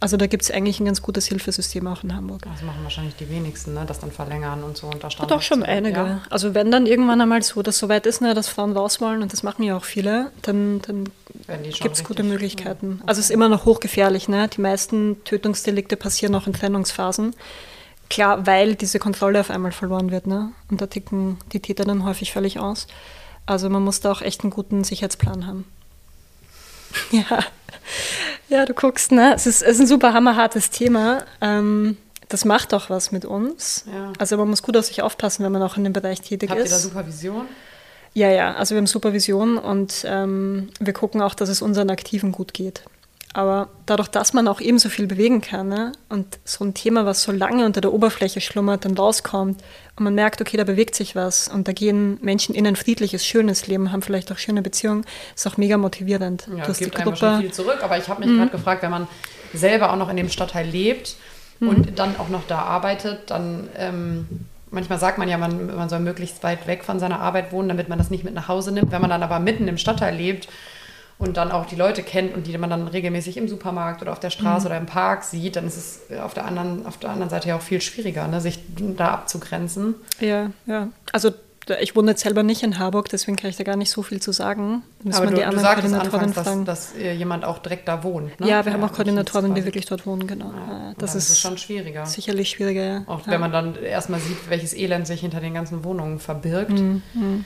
[0.00, 2.42] Also da gibt es eigentlich ein ganz gutes Hilfesystem auch in Hamburg.
[2.50, 3.84] Das machen wahrscheinlich die wenigsten, ne?
[3.86, 4.86] das dann verlängern und so.
[4.86, 5.96] Und da Doch schon einige.
[5.96, 6.22] Ja.
[6.30, 9.32] Also wenn dann irgendwann einmal so, dass soweit ist, ne, dass Frauen raus wollen, und
[9.32, 11.04] das machen ja auch viele, dann, dann
[11.72, 12.94] gibt es gute Möglichkeiten.
[12.94, 13.04] Okay.
[13.06, 14.28] Also es ist immer noch hochgefährlich.
[14.28, 14.48] Ne?
[14.48, 17.34] Die meisten Tötungsdelikte passieren auch in Trennungsphasen.
[18.10, 20.26] Klar, weil diese Kontrolle auf einmal verloren wird.
[20.26, 20.52] Ne?
[20.70, 22.86] Und da ticken die Täter dann häufig völlig aus.
[23.46, 25.64] Also man muss da auch echt einen guten Sicherheitsplan haben.
[27.10, 27.40] ja.
[28.48, 29.34] ja, du guckst, ne?
[29.34, 31.24] Es ist, es ist ein super hammerhartes Thema.
[31.40, 31.96] Ähm,
[32.28, 33.84] das macht auch was mit uns.
[33.92, 34.12] Ja.
[34.18, 36.60] Also man muss gut auf sich aufpassen, wenn man auch in dem Bereich tätig Habt
[36.60, 36.72] ist.
[36.72, 37.46] Habt ihr da Supervision?
[38.14, 42.30] Ja, ja, also wir haben Supervision und ähm, wir gucken auch, dass es unseren Aktiven
[42.30, 42.84] gut geht.
[43.36, 47.04] Aber dadurch, dass man auch eben so viel bewegen kann ne, und so ein Thema,
[47.04, 49.60] was so lange unter der Oberfläche schlummert, dann rauskommt
[49.96, 53.26] und man merkt, okay, da bewegt sich was und da gehen Menschen in ein friedliches,
[53.26, 55.04] schönes Leben, haben vielleicht auch schöne Beziehungen,
[55.34, 56.46] ist auch mega motivierend.
[56.56, 58.38] Ja, es gibt einem schon viel zurück, aber ich habe mich mhm.
[58.38, 59.08] gerade gefragt, wenn man
[59.52, 61.16] selber auch noch in dem Stadtteil lebt
[61.58, 61.68] mhm.
[61.68, 64.28] und dann auch noch da arbeitet, dann ähm,
[64.70, 67.88] manchmal sagt man ja, man, man soll möglichst weit weg von seiner Arbeit wohnen, damit
[67.88, 68.92] man das nicht mit nach Hause nimmt.
[68.92, 70.46] Wenn man dann aber mitten im Stadtteil lebt
[71.18, 74.20] und dann auch die Leute kennt und die man dann regelmäßig im Supermarkt oder auf
[74.20, 74.66] der Straße mhm.
[74.66, 77.56] oder im Park sieht, dann ist es auf der anderen, auf der anderen Seite ja
[77.56, 78.60] auch viel schwieriger, ne, sich
[78.96, 79.94] da abzugrenzen.
[80.20, 80.88] Ja, ja.
[81.12, 81.30] Also
[81.80, 84.20] ich wohne jetzt selber nicht in Harburg, deswegen kann ich da gar nicht so viel
[84.20, 84.82] zu sagen.
[85.02, 88.38] Müssen Aber du, die anderen du sagtest anfangs, dass, dass jemand auch direkt da wohnt.
[88.38, 88.48] Ne?
[88.48, 90.52] Ja, wir ja, haben auch Koordinatoren, die wirklich dort wohnen, genau.
[90.52, 92.04] Ja, das, ist, ist schon schwieriger.
[92.04, 93.02] Sicherlich schwieriger, ja.
[93.06, 96.78] Auch wenn man dann erstmal sieht, welches Elend sich hinter den ganzen Wohnungen verbirgt.
[96.78, 97.44] Mhm.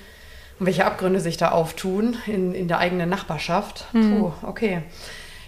[0.58, 3.86] Und welche Abgründe sich da auftun in, in der eigenen Nachbarschaft.
[3.92, 4.18] Mhm.
[4.18, 4.82] Puh, okay.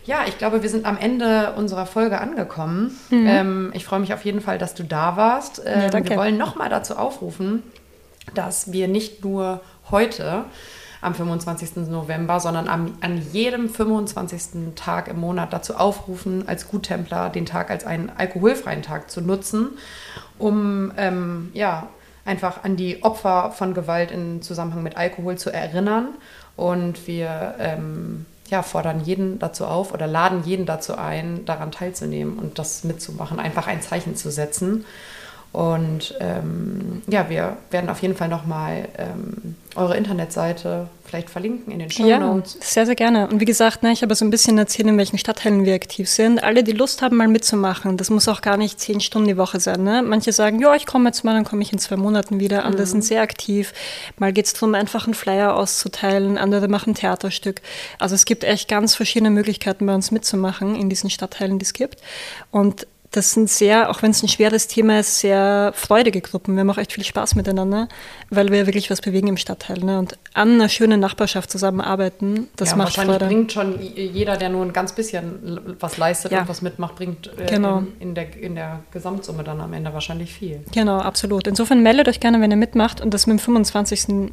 [0.05, 2.99] Ja, ich glaube, wir sind am Ende unserer Folge angekommen.
[3.11, 3.27] Mhm.
[3.27, 5.63] Ähm, ich freue mich auf jeden Fall, dass du da warst.
[5.65, 6.11] Ähm, ja, danke.
[6.11, 7.63] Wir wollen nochmal dazu aufrufen,
[8.35, 10.45] dass wir nicht nur heute
[11.03, 11.89] am 25.
[11.89, 14.75] November, sondern am, an jedem 25.
[14.75, 19.79] Tag im Monat dazu aufrufen, als Guttempler den Tag als einen alkoholfreien Tag zu nutzen,
[20.39, 21.89] um ähm, ja,
[22.31, 26.15] einfach an die Opfer von Gewalt im Zusammenhang mit Alkohol zu erinnern.
[26.57, 32.39] Und wir ähm, ja, fordern jeden dazu auf oder laden jeden dazu ein, daran teilzunehmen
[32.39, 34.85] und das mitzumachen, einfach ein Zeichen zu setzen.
[35.53, 41.81] Und ähm, ja, wir werden auf jeden Fall nochmal ähm, eure Internetseite vielleicht verlinken in
[41.81, 42.55] den Show Notes.
[42.55, 43.27] Ja, sehr, sehr gerne.
[43.27, 46.09] Und wie gesagt, ne, ich habe so ein bisschen erzählt, in welchen Stadtteilen wir aktiv
[46.09, 46.43] sind.
[46.45, 49.59] Alle, die Lust haben, mal mitzumachen, das muss auch gar nicht zehn Stunden die Woche
[49.59, 49.83] sein.
[49.83, 50.03] Ne?
[50.03, 52.65] Manche sagen, ja, ich komme jetzt mal, dann komme ich in zwei Monaten wieder.
[52.65, 52.91] Andere mhm.
[52.91, 53.73] sind sehr aktiv.
[54.19, 56.39] Mal geht es darum, einfach einen Flyer auszuteilen.
[56.39, 57.61] Andere machen Theaterstück.
[57.99, 61.73] Also es gibt echt ganz verschiedene Möglichkeiten bei uns mitzumachen in diesen Stadtteilen, die es
[61.73, 62.01] gibt.
[62.53, 66.55] Und das sind sehr, auch wenn es ein schweres Thema ist, sehr freudige Gruppen.
[66.55, 67.89] Wir haben auch echt viel Spaß miteinander,
[68.31, 69.79] weil wir wirklich was bewegen im Stadtteil.
[69.79, 69.99] Ne?
[69.99, 73.35] Und an einer schönen Nachbarschaft zusammenarbeiten, das ja, macht wahrscheinlich Freude.
[73.35, 76.43] bringt schon jeder, der nur ein ganz bisschen was leistet ja.
[76.43, 77.79] und was mitmacht, bringt äh, genau.
[77.79, 80.65] in, in, der, in der Gesamtsumme dann am Ende wahrscheinlich viel.
[80.73, 81.49] Genau, absolut.
[81.49, 83.01] Insofern meldet euch gerne, wenn ihr mitmacht.
[83.01, 84.03] Und das mit dem 25.
[84.03, 84.33] finde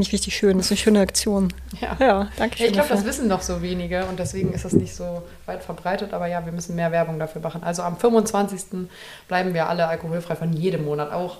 [0.00, 0.56] ich richtig schön.
[0.56, 1.52] Das ist eine schöne Aktion.
[1.80, 2.66] Ja, ja danke schön.
[2.68, 6.12] Ich glaube, das wissen noch so wenige und deswegen ist das nicht so weit verbreitet.
[6.12, 7.62] Aber ja, wir müssen mehr Werbung dafür machen.
[7.62, 8.34] Also am 25.
[8.44, 8.90] 25.
[9.28, 11.38] bleiben wir alle alkoholfrei von jedem Monat, auch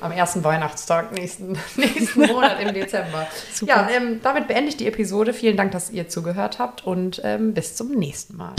[0.00, 3.26] am ersten Weihnachtstag nächsten, nächsten Monat im Dezember.
[3.52, 3.72] Super.
[3.72, 5.34] Ja, ähm, damit beende ich die Episode.
[5.34, 8.54] Vielen Dank, dass ihr zugehört habt und ähm, bis zum nächsten Mal.